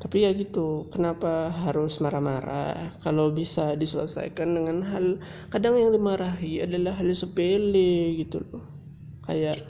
Tapi 0.00 0.24
ya 0.24 0.32
gitu, 0.32 0.88
kenapa 0.88 1.52
harus 1.52 2.00
marah-marah? 2.00 2.96
Kalau 3.04 3.30
bisa 3.36 3.76
diselesaikan 3.76 4.48
dengan 4.48 4.80
hal 4.80 5.20
kadang 5.52 5.76
yang 5.76 5.92
dimarahi 5.92 6.64
adalah 6.64 6.96
hal 6.96 7.12
sepele 7.12 8.16
gitu 8.16 8.40
loh. 8.48 8.64
Kayak 9.28 9.60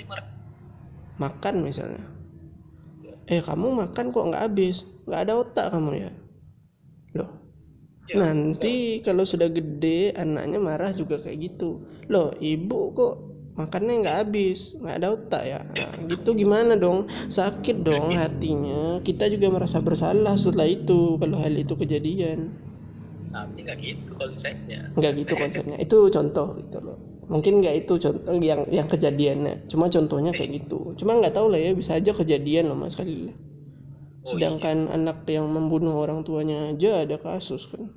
makan 1.19 1.67
misalnya. 1.67 2.07
Eh 3.27 3.43
kamu 3.43 3.91
makan 3.91 4.15
kok 4.15 4.27
nggak 4.31 4.45
habis? 4.47 4.87
Nggak 5.05 5.21
ada 5.27 5.33
otak 5.35 5.67
kamu 5.75 5.91
ya? 5.99 6.11
Ya, 8.11 8.17
Nanti 8.23 9.01
kalau 9.07 9.25
sudah 9.33 9.49
gede 9.59 10.13
anaknya 10.23 10.59
marah 10.69 10.93
juga 11.01 11.17
kayak 11.23 11.39
gitu. 11.47 11.71
Loh, 12.13 12.29
ibu 12.43 12.81
kok 12.99 13.15
makannya 13.61 13.95
nggak 14.03 14.17
habis, 14.27 14.59
nggak 14.81 14.97
ada 14.99 15.09
otak 15.17 15.43
ya. 15.53 15.61
Nah, 15.79 15.93
gitu 16.11 16.31
gimana 16.41 16.73
dong? 16.85 16.99
Sakit 17.31 17.77
dong 17.89 18.19
hatinya. 18.19 18.99
Kita 19.07 19.25
juga 19.35 19.47
merasa 19.55 19.79
bersalah 19.87 20.35
setelah 20.43 20.69
itu 20.77 21.17
kalau 21.21 21.37
hal 21.43 21.55
itu 21.65 21.75
kejadian. 21.79 22.41
tapi 23.33 23.65
nggak 23.65 23.79
gitu 23.81 24.13
konsepnya 24.13 24.81
Nggak 24.99 25.13
gitu 25.25 25.35
konsepnya. 25.41 25.77
Itu 25.81 25.97
contoh 26.13 26.47
gitu 26.61 26.79
loh. 26.85 26.99
Mungkin 27.33 27.53
nggak 27.65 27.75
itu 27.87 27.93
contoh 28.05 28.33
yang 28.51 28.61
yang 28.69 28.89
kejadiannya. 28.93 29.55
Cuma 29.71 29.87
contohnya 29.89 30.33
kayak 30.37 30.51
gitu. 30.65 30.93
Cuma 31.01 31.17
nggak 31.17 31.33
tahu 31.37 31.47
lah 31.53 31.61
ya 31.61 31.73
bisa 31.73 31.97
aja 31.97 32.13
kejadian 32.13 32.69
loh 32.69 32.77
mas 32.77 32.93
kali. 32.99 33.33
Oh, 34.23 34.39
Sedangkan 34.39 34.87
anak 34.87 35.27
yang 35.27 35.51
membunuh 35.51 35.99
orang 35.99 36.23
tuanya 36.23 36.71
aja 36.71 37.03
ada 37.03 37.19
kasus 37.19 37.67
kan. 37.67 37.91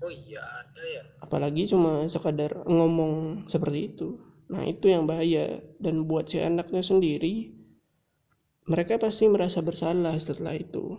oh 0.00 0.10
iya 0.10 0.42
ada 0.42 0.82
ya. 0.82 1.02
Apalagi 1.22 1.70
cuma 1.70 2.02
sekadar 2.10 2.66
ngomong 2.66 3.46
seperti 3.46 3.94
itu. 3.94 4.18
Nah 4.50 4.66
itu 4.66 4.90
yang 4.90 5.06
bahaya. 5.06 5.62
Dan 5.78 6.10
buat 6.10 6.26
si 6.26 6.42
anaknya 6.42 6.82
sendiri 6.82 7.54
mereka 8.68 9.00
pasti 9.00 9.26
merasa 9.26 9.64
bersalah 9.64 10.14
setelah 10.20 10.54
itu. 10.54 10.98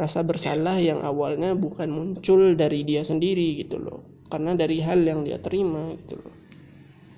Rasa 0.00 0.24
bersalah 0.24 0.80
yang 0.80 1.04
awalnya 1.04 1.52
bukan 1.52 1.92
muncul 1.92 2.56
dari 2.56 2.82
dia 2.88 3.04
sendiri 3.04 3.60
gitu 3.60 3.76
loh. 3.76 4.24
Karena 4.32 4.56
dari 4.56 4.80
hal 4.80 5.04
yang 5.04 5.22
dia 5.26 5.36
terima 5.42 5.92
gitu 5.98 6.18
loh. 6.18 6.34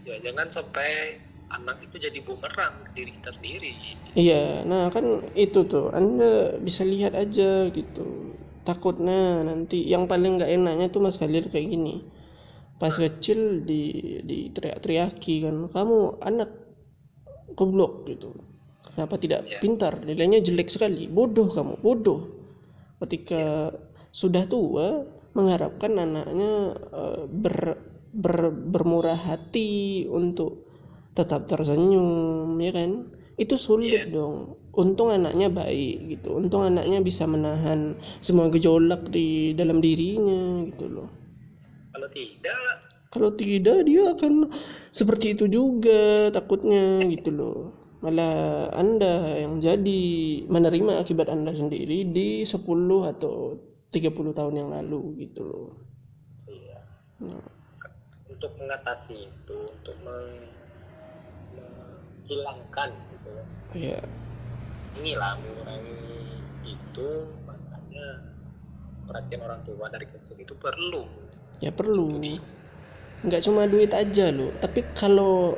Ya 0.03 0.19
jangan 0.19 0.51
sampai 0.51 1.21
anak 1.53 1.85
itu 1.85 1.97
jadi 2.01 2.19
bumerang 2.25 2.89
ke 2.89 2.91
diri 2.97 3.11
kita 3.21 3.31
sendiri. 3.37 3.73
Iya 4.17 4.65
nah 4.65 4.89
kan 4.89 5.25
itu 5.37 5.65
tuh 5.69 5.93
anda 5.93 6.57
bisa 6.59 6.83
lihat 6.83 7.13
aja 7.13 7.69
gitu. 7.71 8.37
Takutnya 8.63 9.43
nanti 9.43 9.83
yang 9.85 10.07
paling 10.07 10.39
nggak 10.39 10.53
enaknya 10.53 10.87
tuh 10.89 11.03
mas 11.03 11.19
Khalil 11.19 11.51
kayak 11.53 11.69
gini. 11.69 12.03
Pas 12.81 12.95
kecil 12.95 13.63
di 13.63 13.83
di 14.27 14.51
teriak-teriaki 14.51 15.47
kan 15.47 15.57
kamu 15.71 16.19
anak 16.25 16.51
goblok 17.55 18.09
gitu. 18.09 18.33
Kenapa 18.93 19.17
tidak 19.17 19.49
Ya. 19.49 19.59
pintar? 19.63 20.05
Nilainya 20.05 20.45
jelek 20.45 20.69
sekali. 20.69 21.09
Bodoh 21.09 21.49
kamu 21.49 21.81
bodoh. 21.81 22.21
Ketika 23.01 23.73
sudah 24.13 24.45
tua 24.47 25.07
mengharapkan 25.33 25.97
anaknya 25.97 26.77
eh, 26.93 27.23
ber, 27.27 27.57
ber 28.13 28.53
bermurah 28.53 29.17
hati 29.17 30.05
untuk 30.11 30.72
tetap 31.13 31.49
tersenyum 31.49 32.57
ya 32.59 32.73
kan? 32.73 33.13
Itu 33.37 33.57
sulit 33.57 34.09
Iya. 34.09 34.13
dong. 34.13 34.61
Untung 34.73 35.13
anaknya 35.13 35.53
baik 35.53 36.17
gitu. 36.17 36.37
Untung 36.37 36.65
anaknya 36.65 37.01
bisa 37.01 37.29
menahan 37.29 37.97
semua 38.21 38.49
gejolak 38.49 39.09
di 39.13 39.53
dalam 39.53 39.81
dirinya 39.81 40.65
gitu 40.69 40.89
loh. 40.89 41.09
Kalau 41.93 42.09
tidak? 42.13 42.57
Kalau 43.13 43.31
tidak 43.37 43.85
dia 43.85 44.17
akan 44.17 44.49
seperti 44.89 45.37
itu 45.37 45.45
juga 45.45 46.33
takutnya 46.33 47.05
gitu 47.13 47.29
loh. 47.29 47.59
Malah 48.01 48.73
anda 48.73 49.37
yang 49.37 49.61
jadi 49.61 50.03
menerima 50.49 51.05
akibat 51.05 51.29
anda 51.29 51.53
sendiri 51.53 52.09
di 52.09 52.43
10 52.43 53.05
atau 53.05 53.61
30 53.93 54.33
tahun 54.33 54.55
yang 54.57 54.69
lalu 54.73 55.29
gitu 55.29 55.45
loh. 55.45 55.69
Iya. 56.49 56.81
Nah, 57.29 57.45
untuk 58.27 58.57
mengatasi 58.57 59.29
itu 59.29 59.57
untuk 59.61 59.97
meng- 60.01 60.62
menghilangkan 62.33 62.91
gitu 63.13 63.29
ya. 63.29 63.45
ya 63.77 64.01
inilah 64.97 65.41
mengurangi 65.41 66.41
itu 66.65 67.09
makanya 67.45 68.07
perhatian 69.05 69.41
orang 69.45 69.61
tua 69.69 69.89
dari 69.93 70.07
kecil 70.09 70.37
itu 70.41 70.55
perlu. 70.57 71.05
Ya 71.61 71.73
perlu. 71.73 72.21
Nggak 73.23 73.43
cuma 73.45 73.69
duit 73.69 73.93
aja 73.93 74.33
loh 74.33 74.53
tapi 74.57 74.85
kalau 74.97 75.57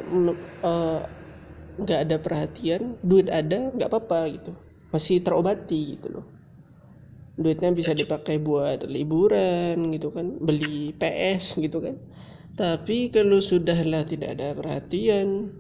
nggak 1.78 2.00
ada 2.10 2.16
perhatian 2.18 2.98
duit 3.02 3.30
ada 3.30 3.70
nggak 3.74 3.90
apa-apa 3.90 4.30
gitu. 4.34 4.52
Masih 4.90 5.22
terobati 5.22 5.98
gitu 5.98 6.18
loh. 6.18 6.26
Duitnya 7.34 7.74
bisa 7.74 7.90
dipakai 7.90 8.38
buat 8.38 8.86
liburan 8.86 9.90
gitu 9.90 10.14
kan 10.14 10.38
beli 10.38 10.94
PS 10.94 11.58
gitu 11.58 11.82
kan. 11.82 11.98
Tapi 12.54 13.10
kalau 13.10 13.42
sudahlah 13.42 14.06
tidak 14.06 14.38
ada 14.38 14.54
perhatian 14.54 15.50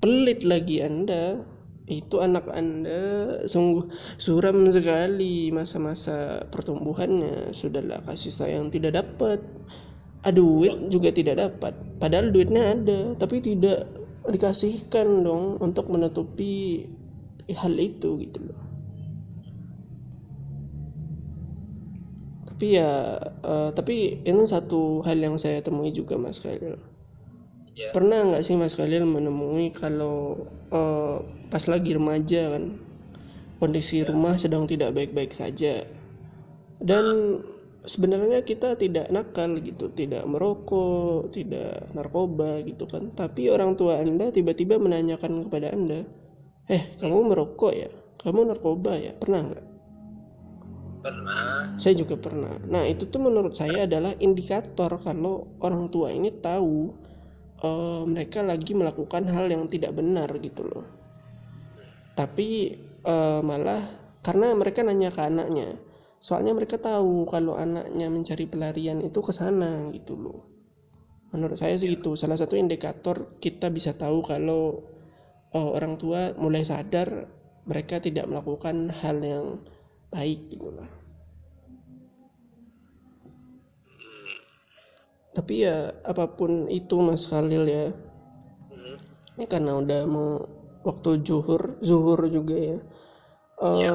pelit 0.00 0.42
lagi 0.42 0.80
anda. 0.80 1.44
Itu 1.90 2.22
anak 2.22 2.46
anda 2.54 3.42
sungguh 3.50 3.90
suram 4.14 4.70
sekali 4.70 5.50
masa-masa 5.50 6.46
pertumbuhannya. 6.54 7.50
Sudahlah 7.50 8.02
kasih 8.06 8.30
sayang 8.30 8.70
tidak 8.70 9.02
dapat. 9.02 9.42
Ah, 10.22 10.30
duit 10.30 10.76
juga 10.92 11.10
tidak 11.10 11.40
dapat. 11.40 11.74
Padahal 11.98 12.30
duitnya 12.30 12.78
ada 12.78 13.00
tapi 13.18 13.42
tidak 13.42 13.90
dikasihkan 14.22 15.26
dong 15.26 15.58
untuk 15.58 15.90
menutupi 15.90 16.86
hal 17.50 17.74
itu 17.74 18.22
gitu 18.22 18.38
loh. 18.38 18.60
Tapi 22.46 22.66
ya 22.78 23.18
eh, 23.42 23.70
tapi 23.74 24.22
ini 24.22 24.42
satu 24.46 25.02
hal 25.02 25.18
yang 25.18 25.34
saya 25.40 25.58
temui 25.58 25.90
juga 25.90 26.14
mas 26.14 26.38
Khalil 26.38 26.89
ya 27.78 27.94
pernah 27.94 28.26
nggak 28.26 28.42
sih 28.42 28.54
mas 28.58 28.74
Khalil 28.74 29.06
menemui 29.06 29.70
kalau 29.74 30.46
eh, 30.70 31.18
pas 31.50 31.64
lagi 31.66 31.94
remaja 31.94 32.54
kan 32.54 32.78
kondisi 33.60 34.00
rumah 34.02 34.40
sedang 34.40 34.64
tidak 34.64 34.96
baik-baik 34.96 35.36
saja? 35.36 35.84
Dan 36.80 37.36
sebenarnya 37.84 38.40
kita 38.40 38.76
tidak 38.80 39.12
nakal 39.12 39.60
gitu 39.60 39.92
tidak 39.92 40.24
merokok 40.24 41.28
tidak 41.28 41.92
narkoba 41.92 42.64
gitu 42.64 42.88
kan. 42.88 43.12
Tapi 43.12 43.52
orang 43.52 43.76
tua 43.76 44.00
anda 44.00 44.32
tiba-tiba 44.32 44.80
menanyakan 44.80 45.46
kepada 45.46 45.76
anda 45.76 46.08
eh 46.72 46.96
kamu 46.96 47.36
merokok 47.36 47.72
ya? 47.76 47.92
Kamu 48.24 48.48
narkoba 48.48 48.96
ya? 48.96 49.12
Pernah 49.20 49.40
nggak? 49.44 49.64
Pernah. 51.00 51.80
Saya 51.80 51.96
juga 51.96 52.16
pernah. 52.20 52.60
Nah 52.68 52.84
itu 52.84 53.08
tuh 53.08 53.20
menurut 53.24 53.56
saya 53.56 53.88
adalah 53.88 54.12
indikator 54.20 55.00
kalau 55.00 55.48
orang 55.64 55.88
tua 55.88 56.12
ini 56.12 56.28
tahu 56.28 56.92
eh, 57.64 58.02
mereka 58.04 58.44
lagi 58.44 58.72
melakukan 58.76 59.28
hal 59.28 59.46
yang 59.48 59.64
tidak 59.68 59.96
benar 59.96 60.28
gitu 60.40 60.66
loh. 60.66 60.86
Tapi 62.16 62.48
eh, 63.04 63.40
malah 63.40 63.82
karena 64.20 64.52
mereka 64.52 64.84
nanya 64.84 65.10
ke 65.12 65.20
anaknya. 65.20 65.76
Soalnya 66.20 66.52
mereka 66.52 66.76
tahu 66.76 67.24
kalau 67.24 67.56
anaknya 67.56 68.12
mencari 68.12 68.44
pelarian 68.44 69.00
itu 69.00 69.20
ke 69.24 69.32
sana 69.32 69.88
gitu 69.96 70.16
loh. 70.20 70.40
Menurut 71.32 71.56
saya 71.56 71.78
sih 71.78 71.96
itu 71.96 72.18
salah 72.18 72.36
satu 72.36 72.58
indikator 72.58 73.38
kita 73.40 73.72
bisa 73.72 73.96
tahu 73.96 74.20
kalau 74.20 74.84
eh, 75.56 75.70
orang 75.76 75.96
tua 75.96 76.36
mulai 76.36 76.66
sadar 76.66 77.28
mereka 77.64 78.02
tidak 78.02 78.28
melakukan 78.28 78.92
hal 78.92 79.20
yang 79.22 79.62
baik 80.10 80.50
gitu 80.50 80.74
lah 80.74 80.99
tapi 85.30 85.62
ya 85.62 85.94
apa 86.02 86.26
pun 86.34 86.66
itu 86.66 86.98
Mas 86.98 87.26
Khalil 87.26 87.64
ya. 87.70 87.86
Hmm. 88.70 88.96
ini 89.38 89.46
karena 89.46 89.78
udah 89.78 90.00
mau 90.10 90.42
waktu 90.82 91.22
zuhur 91.22 91.78
zuhur 91.84 92.26
juga 92.26 92.56
ya. 92.58 92.78
Eh, 93.60 93.78
Ya. 93.86 93.94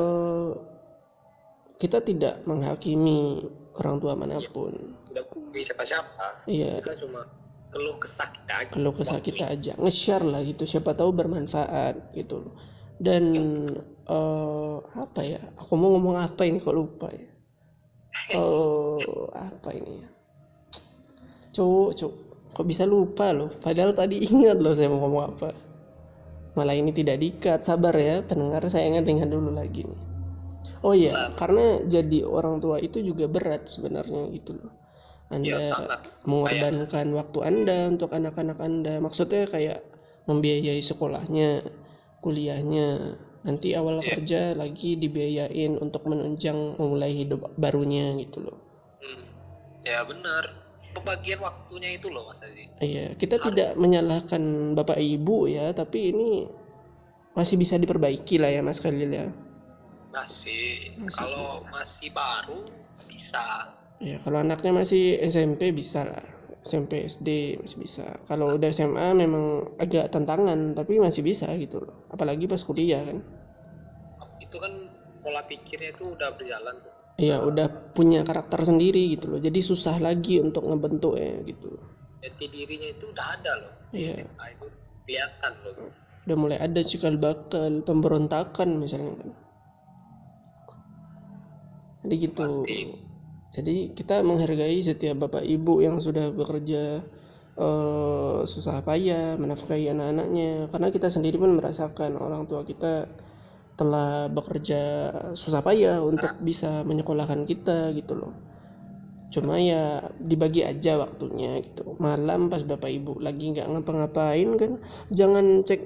kita 1.76 2.00
tidak 2.00 2.46
menghakimi 2.48 3.44
orang 3.76 4.00
tua 4.00 4.14
mana 4.16 4.40
pun. 4.54 4.96
Tidak 5.12 5.26
bisa 5.52 5.76
siapa-siapa. 5.76 6.48
Iya. 6.48 6.80
Kita 6.80 6.96
cuma 7.04 7.28
keluh 7.74 8.00
kesah 8.00 8.32
kita 8.32 8.54
aja. 8.64 8.72
Kalau 8.72 8.92
kesah 8.96 9.20
kita 9.20 9.46
aja. 9.52 9.72
Nge-share 9.76 10.24
lah 10.24 10.40
gitu. 10.48 10.64
Siapa 10.64 10.96
tahu 10.96 11.12
bermanfaat 11.12 12.16
gitu 12.16 12.48
loh. 12.48 12.54
Dan 12.96 13.24
eh, 14.08 14.76
apa 14.96 15.20
ya? 15.20 15.44
Aku 15.60 15.76
mau 15.76 15.92
ngomong 16.00 16.16
apa 16.16 16.48
ini 16.48 16.64
kok 16.64 16.72
lupa 16.72 17.12
ya? 17.12 17.28
Oh 18.40 19.04
apa 19.36 19.76
ini 19.76 20.00
ya 20.00 20.15
cuk 21.56 21.96
cuk 21.96 22.14
kok 22.52 22.66
bisa 22.68 22.84
lupa 22.84 23.32
loh 23.32 23.48
padahal 23.64 23.96
tadi 23.96 24.20
ingat 24.28 24.60
loh 24.60 24.76
saya 24.76 24.92
mau 24.92 25.08
ngomong 25.08 25.24
apa 25.36 25.50
malah 26.56 26.76
ini 26.76 26.92
tidak 26.92 27.20
dikat 27.24 27.64
sabar 27.64 27.96
ya 27.96 28.20
pendengar 28.24 28.64
saya 28.68 28.92
ingat-ingat 28.92 29.32
dulu 29.32 29.56
lagi 29.56 29.88
nih 29.88 30.02
oh 30.84 30.92
iya 30.92 31.12
Sabar. 31.16 31.36
karena 31.40 31.66
jadi 31.88 32.20
orang 32.28 32.60
tua 32.60 32.80
itu 32.84 33.00
juga 33.00 33.32
berat 33.32 33.68
sebenarnya 33.72 34.28
gitu 34.36 34.56
loh 34.60 34.72
anda 35.34 35.58
ya 35.58 35.74
sangat 35.74 36.06
mengorbankan 36.30 37.08
waktu 37.18 37.40
Anda 37.42 37.90
untuk 37.90 38.14
anak-anak 38.14 38.62
Anda. 38.62 39.02
Maksudnya 39.02 39.50
kayak 39.50 39.82
membiayai 40.30 40.82
sekolahnya, 40.86 41.66
kuliahnya. 42.22 43.18
Nanti 43.46 43.74
awal 43.78 44.02
Iya. 44.02 44.10
kerja 44.18 44.42
lagi 44.54 44.98
dibiayain 44.98 45.82
untuk 45.82 46.06
menunjang 46.06 46.78
memulai 46.78 47.14
hidup 47.14 47.54
barunya 47.58 48.14
gitu 48.22 48.46
loh. 48.46 48.58
Hmm. 49.02 49.22
ya 49.86 50.02
benar 50.02 50.65
pembagian 50.96 51.40
waktunya 51.44 52.00
itu 52.00 52.08
loh 52.08 52.32
mas 52.32 52.40
Aziz 52.42 52.72
Iya, 52.80 53.14
kita 53.16 53.38
tidak 53.38 53.76
menyalahkan 53.76 54.42
Bapak 54.74 54.96
Ibu 54.98 55.52
ya, 55.52 55.76
tapi 55.76 56.12
ini 56.16 56.48
masih 57.36 57.60
bisa 57.60 57.76
diperbaiki 57.76 58.40
lah 58.40 58.48
ya 58.50 58.62
Mas 58.64 58.80
Khalil 58.80 59.12
ya. 59.12 59.28
masih 60.16 60.96
Masih. 60.96 61.20
kalau 61.20 61.60
masih 61.68 62.08
baru 62.16 62.72
bisa 63.06 63.68
Ya, 64.00 64.20
kalau 64.24 64.44
anaknya 64.44 64.76
masih 64.76 65.20
SMP 65.24 65.72
bisa 65.72 66.04
lah. 66.04 66.24
SMP, 66.68 67.08
SD 67.08 67.56
masih 67.64 67.78
bisa. 67.80 68.06
Kalau 68.28 68.58
udah 68.60 68.68
SMA 68.74 69.16
memang 69.16 69.72
agak 69.80 70.12
tantangan, 70.12 70.76
tapi 70.76 71.00
masih 71.00 71.24
bisa 71.24 71.48
gitu 71.56 71.80
loh. 71.80 72.04
Apalagi 72.12 72.44
pas 72.44 72.60
kuliah 72.60 73.00
kan. 73.06 73.24
itu 74.42 74.56
kan 74.60 74.74
pola 75.24 75.42
pikirnya 75.48 75.92
itu 75.96 76.12
udah 76.16 76.32
berjalan 76.36 76.76
tuh 76.80 76.95
Iya, 77.16 77.40
udah 77.48 77.96
punya 77.96 78.28
karakter 78.28 78.68
sendiri 78.68 79.16
gitu 79.16 79.32
loh. 79.32 79.40
Jadi 79.40 79.60
susah 79.64 79.96
lagi 80.04 80.44
untuk 80.44 80.68
ngebentuk 80.68 81.16
ya 81.16 81.40
gitu. 81.48 81.80
jati 82.26 82.46
dirinya 82.50 82.90
itu 82.90 83.06
udah 83.14 83.26
ada 83.38 83.52
loh 83.62 83.74
Iya, 83.94 84.26
nah 84.34 84.50
itu 84.50 84.66
kelihatan 85.06 85.54
loh 85.62 85.94
udah 86.26 86.38
mulai 86.42 86.58
ada 86.58 86.82
cikal 86.82 87.22
bakal 87.22 87.86
pemberontakan 87.86 88.82
misalnya 88.82 89.14
kan. 89.14 89.30
Jadi 92.02 92.16
gitu. 92.18 92.66
Pasti. 92.66 92.80
Jadi 93.56 93.76
kita 93.94 94.26
menghargai 94.26 94.82
setiap 94.82 95.30
bapak 95.30 95.46
ibu 95.46 95.86
yang 95.86 96.02
sudah 96.02 96.34
bekerja 96.34 97.06
eh, 97.56 98.38
susah 98.44 98.82
payah 98.82 99.38
menafkahi 99.38 99.94
anak-anaknya 99.94 100.68
karena 100.74 100.88
kita 100.90 101.08
sendiri 101.14 101.38
pun 101.38 101.56
merasakan 101.56 102.18
orang 102.18 102.50
tua 102.50 102.66
kita 102.66 103.06
telah 103.76 104.32
bekerja 104.32 104.82
susah 105.36 105.60
payah 105.60 106.00
untuk 106.00 106.32
bisa 106.40 106.84
menyekolahkan 106.88 107.44
kita 107.44 107.92
gitu 107.96 108.16
loh. 108.16 108.34
cuma 109.34 109.60
ya 109.60 110.00
dibagi 110.16 110.64
aja 110.64 110.96
waktunya 110.96 111.60
gitu 111.60 112.00
malam 112.00 112.48
pas 112.48 112.64
bapak 112.64 112.88
ibu 112.88 113.20
lagi 113.20 113.52
nggak 113.52 113.68
ngapa-ngapain 113.68 114.50
kan 114.56 114.72
jangan 115.12 115.60
cek 115.60 115.82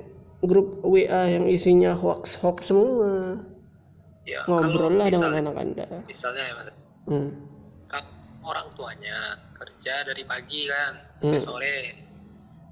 grup 0.45 0.85
WA 0.85 1.33
yang 1.33 1.49
isinya 1.49 1.97
hoax 1.97 2.37
hoax 2.37 2.69
semua 2.69 3.41
ya 4.21 4.45
ngobrol 4.45 4.93
lah 4.93 5.09
dengan 5.09 5.33
anak 5.33 5.55
anda 5.57 5.87
misalnya 6.05 6.43
ya 6.45 6.53
mas 6.61 6.67
hmm. 7.09 7.29
kan 7.89 8.03
orang 8.45 8.69
tuanya 8.77 9.17
kerja 9.57 10.05
dari 10.05 10.23
pagi 10.29 10.69
kan 10.69 10.93
sampai 11.19 11.39
Hmm. 11.39 11.41
sore 11.41 11.77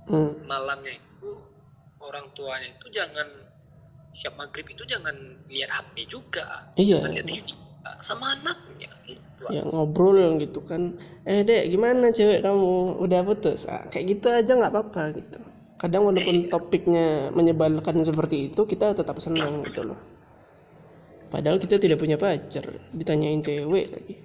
Hmm. 0.07 0.32
malamnya 0.45 0.93
itu 0.93 1.32
orang 1.99 2.30
tuanya 2.32 2.72
itu 2.72 2.86
jangan 2.93 3.28
siap 4.18 4.34
maghrib 4.34 4.65
itu 4.65 4.82
jangan 4.89 5.13
lihat 5.45 5.70
HP 5.70 6.09
juga. 6.09 6.74
Iya. 6.74 7.05
Jangan 7.05 7.13
lihat 7.13 7.28
TV 7.30 7.38
juga, 7.53 7.91
sama 8.01 8.34
anaknya 8.34 8.89
gitu. 9.05 9.43
Ya 9.53 9.61
ngobrol 9.61 10.41
gitu 10.41 10.65
kan. 10.65 10.97
Eh 11.30 11.45
dek 11.45 11.70
gimana 11.70 12.09
cewek 12.09 12.41
kamu? 12.41 12.97
Udah 12.97 13.22
putus? 13.22 13.70
Ah, 13.70 13.86
kayak 13.93 14.18
gitu 14.18 14.34
aja 14.34 14.57
nggak 14.57 14.74
apa-apa 14.74 15.03
gitu. 15.22 15.39
Kadang 15.78 16.09
walaupun 16.09 16.49
topiknya 16.49 17.30
menyebalkan 17.38 18.01
seperti 18.01 18.49
itu 18.49 18.65
kita 18.65 18.97
tetap 18.97 19.22
senang 19.22 19.61
gitu 19.70 19.93
loh. 19.93 19.99
Padahal 21.30 21.61
kita 21.61 21.78
tidak 21.78 22.01
punya 22.01 22.18
pacar 22.18 22.65
ditanyain 22.97 23.45
cewek 23.45 23.86
lagi. 23.93 24.15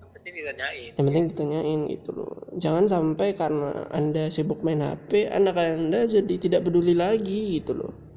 Yang 0.00 0.10
penting 0.16 0.32
ditanyain. 0.40 0.90
Yang 0.96 1.04
penting 1.04 1.24
ditanyain 1.28 1.80
gitu 1.92 2.10
loh. 2.16 2.32
Jangan 2.56 2.88
sampai 2.88 3.36
karena 3.36 3.84
anda 3.92 4.32
sibuk 4.32 4.64
main 4.64 4.80
HP 4.80 5.28
anak 5.28 5.60
anda 5.60 6.08
jadi 6.08 6.34
tidak 6.40 6.64
peduli 6.64 6.96
lagi 6.96 7.60
gitu 7.60 7.76
loh 7.76 8.09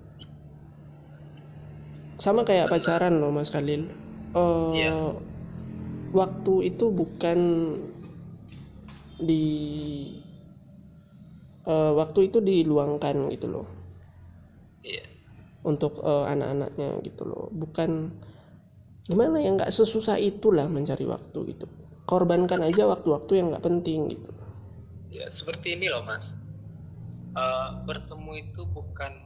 sama 2.19 2.45
kayak 2.45 2.69
pacaran 2.69 3.17
loh 3.21 3.31
mas 3.33 3.49
Khalil. 3.49 3.89
Eh, 4.33 4.73
Iya. 4.73 5.13
waktu 6.13 6.53
itu 6.73 6.89
bukan 6.93 7.39
di 9.21 9.43
eh, 11.63 11.91
waktu 11.95 12.19
itu 12.29 12.37
diluangkan 12.43 13.29
gitu 13.31 13.47
loh. 13.49 13.65
Iya. 14.83 15.05
Untuk 15.63 16.01
eh, 16.03 16.25
anak-anaknya 16.27 16.99
gitu 17.07 17.23
loh. 17.23 17.47
Bukan 17.53 18.11
gimana 19.03 19.39
ya 19.43 19.51
nggak 19.51 19.71
sesusah 19.71 20.19
itulah 20.19 20.67
mencari 20.67 21.03
waktu 21.07 21.55
gitu. 21.55 21.65
Korbankan 22.03 22.67
aja 22.67 22.83
waktu-waktu 22.83 23.31
yang 23.39 23.47
nggak 23.55 23.63
penting 23.63 24.11
gitu. 24.11 24.31
Ya 25.13 25.29
seperti 25.31 25.77
ini 25.79 25.87
loh 25.87 26.03
mas. 26.03 26.35
Eh, 27.33 27.69
bertemu 27.87 28.31
itu 28.43 28.61
bukan 28.69 29.22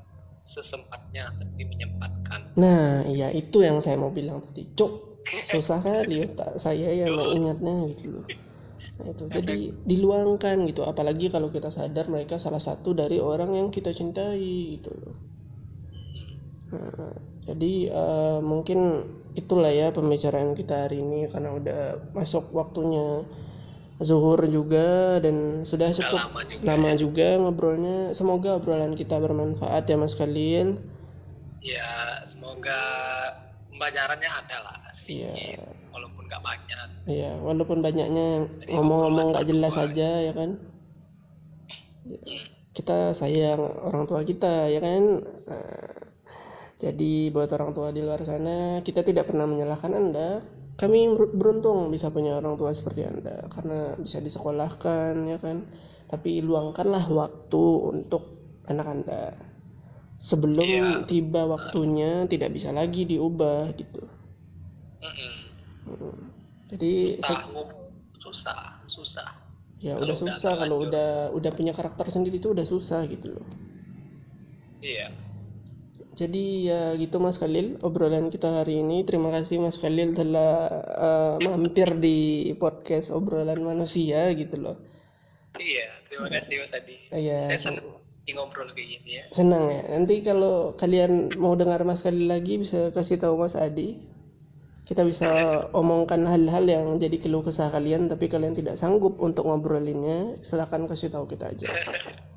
sesempatnya 0.47 1.35
tapi 1.35 1.61
menyempatkan. 1.67 2.55
Nah 2.55 3.03
iya 3.03 3.27
itu 3.35 3.61
yang 3.61 3.83
saya 3.83 3.99
mau 3.99 4.09
bilang 4.09 4.39
tadi. 4.39 4.63
Cuk 4.73 4.91
susah 5.49 5.83
kali 5.83 6.23
otak 6.23 6.55
saya 6.55 6.87
yang 6.95 7.19
mengingatnya 7.19 7.91
gitu 7.91 8.15
loh. 8.15 8.25
Nah, 8.97 9.13
itu. 9.13 9.23
Jadi 9.29 9.57
diluangkan 9.85 10.65
gitu. 10.65 10.81
Apalagi 10.87 11.29
kalau 11.29 11.53
kita 11.53 11.69
sadar 11.69 12.09
mereka 12.09 12.41
salah 12.41 12.61
satu 12.61 12.97
dari 12.97 13.21
orang 13.21 13.53
yang 13.53 13.67
kita 13.69 13.93
cintai 13.93 14.79
gitu 14.79 14.91
loh. 14.97 15.15
Nah, 16.73 17.13
jadi 17.47 17.73
eh, 17.93 18.39
mungkin 18.41 18.79
itulah 19.37 19.69
ya 19.69 19.93
pembicaraan 19.93 20.57
kita 20.57 20.89
hari 20.89 20.99
ini 21.05 21.29
karena 21.29 21.53
udah 21.53 21.81
masuk 22.17 22.49
waktunya 22.51 23.21
zuhur 23.97 24.45
juga 24.45 25.17
dan 25.17 25.65
sudah 25.65 25.89
Udah 25.89 25.97
cukup 25.97 26.19
lama 26.21 26.41
juga 26.45 26.63
lama 26.63 26.89
ya. 26.89 26.95
juga 26.95 27.27
ngobrolnya. 27.37 27.97
Semoga 28.13 28.49
obrolan 28.55 28.93
kita 28.93 29.17
bermanfaat 29.17 29.85
ya 29.85 29.97
Mas 29.97 30.13
Khalil. 30.13 30.77
ya 31.57 32.23
semoga 32.25 32.79
pembelajarannya 33.67 34.29
ada 34.29 34.57
lah 34.63 34.77
Iya. 35.03 35.33
sedikit 35.35 35.67
walaupun 35.91 36.23
nggak 36.25 36.39
banyak 36.41 36.77
Iya, 37.07 37.31
walaupun 37.39 37.79
banyaknya 37.79 38.27
ngomong-ngomong 38.67 39.31
nggak 39.31 39.47
jelas 39.47 39.75
aja 39.75 40.09
ya 40.21 40.31
kan. 40.31 40.59
Hmm. 42.03 42.43
Kita 42.71 43.11
sayang 43.11 43.57
orang 43.59 44.03
tua 44.05 44.21
kita 44.21 44.67
ya 44.67 44.79
kan. 44.79 45.23
Nah, 45.47 45.95
jadi 46.77 47.31
buat 47.31 47.49
orang 47.49 47.71
tua 47.71 47.89
di 47.89 48.03
luar 48.03 48.21
sana, 48.21 48.79
kita 48.83 49.01
tidak 49.01 49.27
pernah 49.27 49.47
menyalahkan 49.47 49.91
Anda. 49.91 50.43
Kami 50.77 50.99
ber- 51.17 51.33
beruntung 51.39 51.79
bisa 51.93 52.07
punya 52.15 52.37
orang 52.39 52.53
tua 52.59 52.71
seperti 52.79 53.01
Anda 53.11 53.35
karena 53.53 53.77
bisa 54.05 54.17
disekolahkan 54.21 55.13
ya 55.31 55.37
kan. 55.41 55.57
Tapi 56.11 56.31
luangkanlah 56.47 57.05
waktu 57.21 57.63
untuk 57.93 58.23
anak 58.71 58.87
Anda. 58.95 59.21
Sebelum 60.29 60.65
Iya. 60.65 61.05
tiba 61.09 61.41
waktunya 61.53 62.11
tidak 62.31 62.49
bisa 62.57 62.69
lagi 62.79 63.01
diubah 63.11 63.73
gitu. 63.81 64.01
Mm-mm. 65.01 65.33
Hmm. 65.87 66.17
Jadi 66.73 67.21
se- 67.23 67.33
Tahu 67.33 67.61
susah 68.23 68.83
susah 68.91 69.29
ya 69.79 69.93
Kalau 69.95 70.03
udah 70.03 70.17
susah 70.17 70.53
kalau 70.59 70.77
udah 70.89 71.09
udah 71.37 71.51
punya 71.53 71.71
karakter 71.71 72.05
sendiri 72.11 72.41
itu 72.41 72.49
udah 72.51 72.65
susah 72.67 73.01
gitu 73.07 73.27
loh. 73.39 73.47
iya 74.81 75.11
Jadi 76.17 76.65
ya 76.65 76.97
gitu 76.97 77.21
Mas 77.21 77.37
Khalil 77.37 77.77
obrolan 77.85 78.33
kita 78.33 78.49
hari 78.49 78.81
ini. 78.81 79.05
Terima 79.05 79.29
kasih 79.29 79.61
Mas 79.61 79.77
Khalil 79.77 80.17
telah 80.17 80.65
eh, 80.97 81.35
mampir 81.45 81.93
di 82.01 82.17
podcast 82.57 83.13
obrolan 83.13 83.61
manusia 83.61 84.33
gitu 84.33 84.57
loh. 84.57 84.77
iya 85.57 85.89
terima 86.05 86.29
kasih 86.29 86.61
mas 86.61 86.69
Adi 86.69 86.97
Iya, 87.09 87.49
saya 87.49 87.57
sen- 87.57 87.81
senang 87.81 87.97
ngobrol 88.37 88.69
kayak 88.77 88.89
gini 88.99 89.11
ya 89.17 89.23
senang 89.33 89.63
ya. 89.73 89.81
Nanti 89.89 90.21
kalau 90.21 90.75
kalian 90.77 91.33
mau 91.39 91.57
dengar 91.57 91.81
Mas 91.81 92.05
Khalil 92.05 92.29
lagi 92.29 92.59
bisa 92.61 92.91
kasih 92.93 93.17
tahu 93.17 93.41
Mas 93.41 93.57
Adi. 93.57 93.97
Kita 94.85 95.01
bisa 95.03 95.27
omongkan 95.75 96.23
hal-hal 96.29 96.63
yang 96.69 96.85
jadi 97.01 97.17
keluh 97.19 97.41
kesah 97.43 97.73
kalian 97.73 98.07
tapi 98.07 98.29
kalian 98.29 98.53
tidak 98.55 98.77
sanggup 98.79 99.17
untuk 99.19 99.43
ngobrolinnya, 99.49 100.39
silahkan 100.45 100.85
kasih 100.87 101.09
tahu 101.09 101.25
kita 101.27 101.51
aja. 101.51 101.67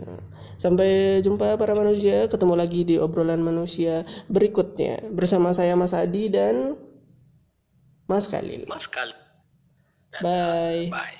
Nah, 0.00 0.20
sampai 0.56 1.20
jumpa 1.20 1.60
para 1.60 1.76
manusia, 1.76 2.24
ketemu 2.24 2.54
lagi 2.56 2.88
di 2.88 2.96
obrolan 2.96 3.44
manusia 3.44 4.08
berikutnya 4.32 5.12
bersama 5.12 5.52
saya 5.52 5.76
Mas 5.76 5.92
Adi 5.92 6.32
dan 6.32 6.76
Mas 8.08 8.26
Khalil. 8.26 8.64
mas 8.66 8.88
kali 8.88 9.12
Bye. 10.20 10.88
bye 10.88 11.19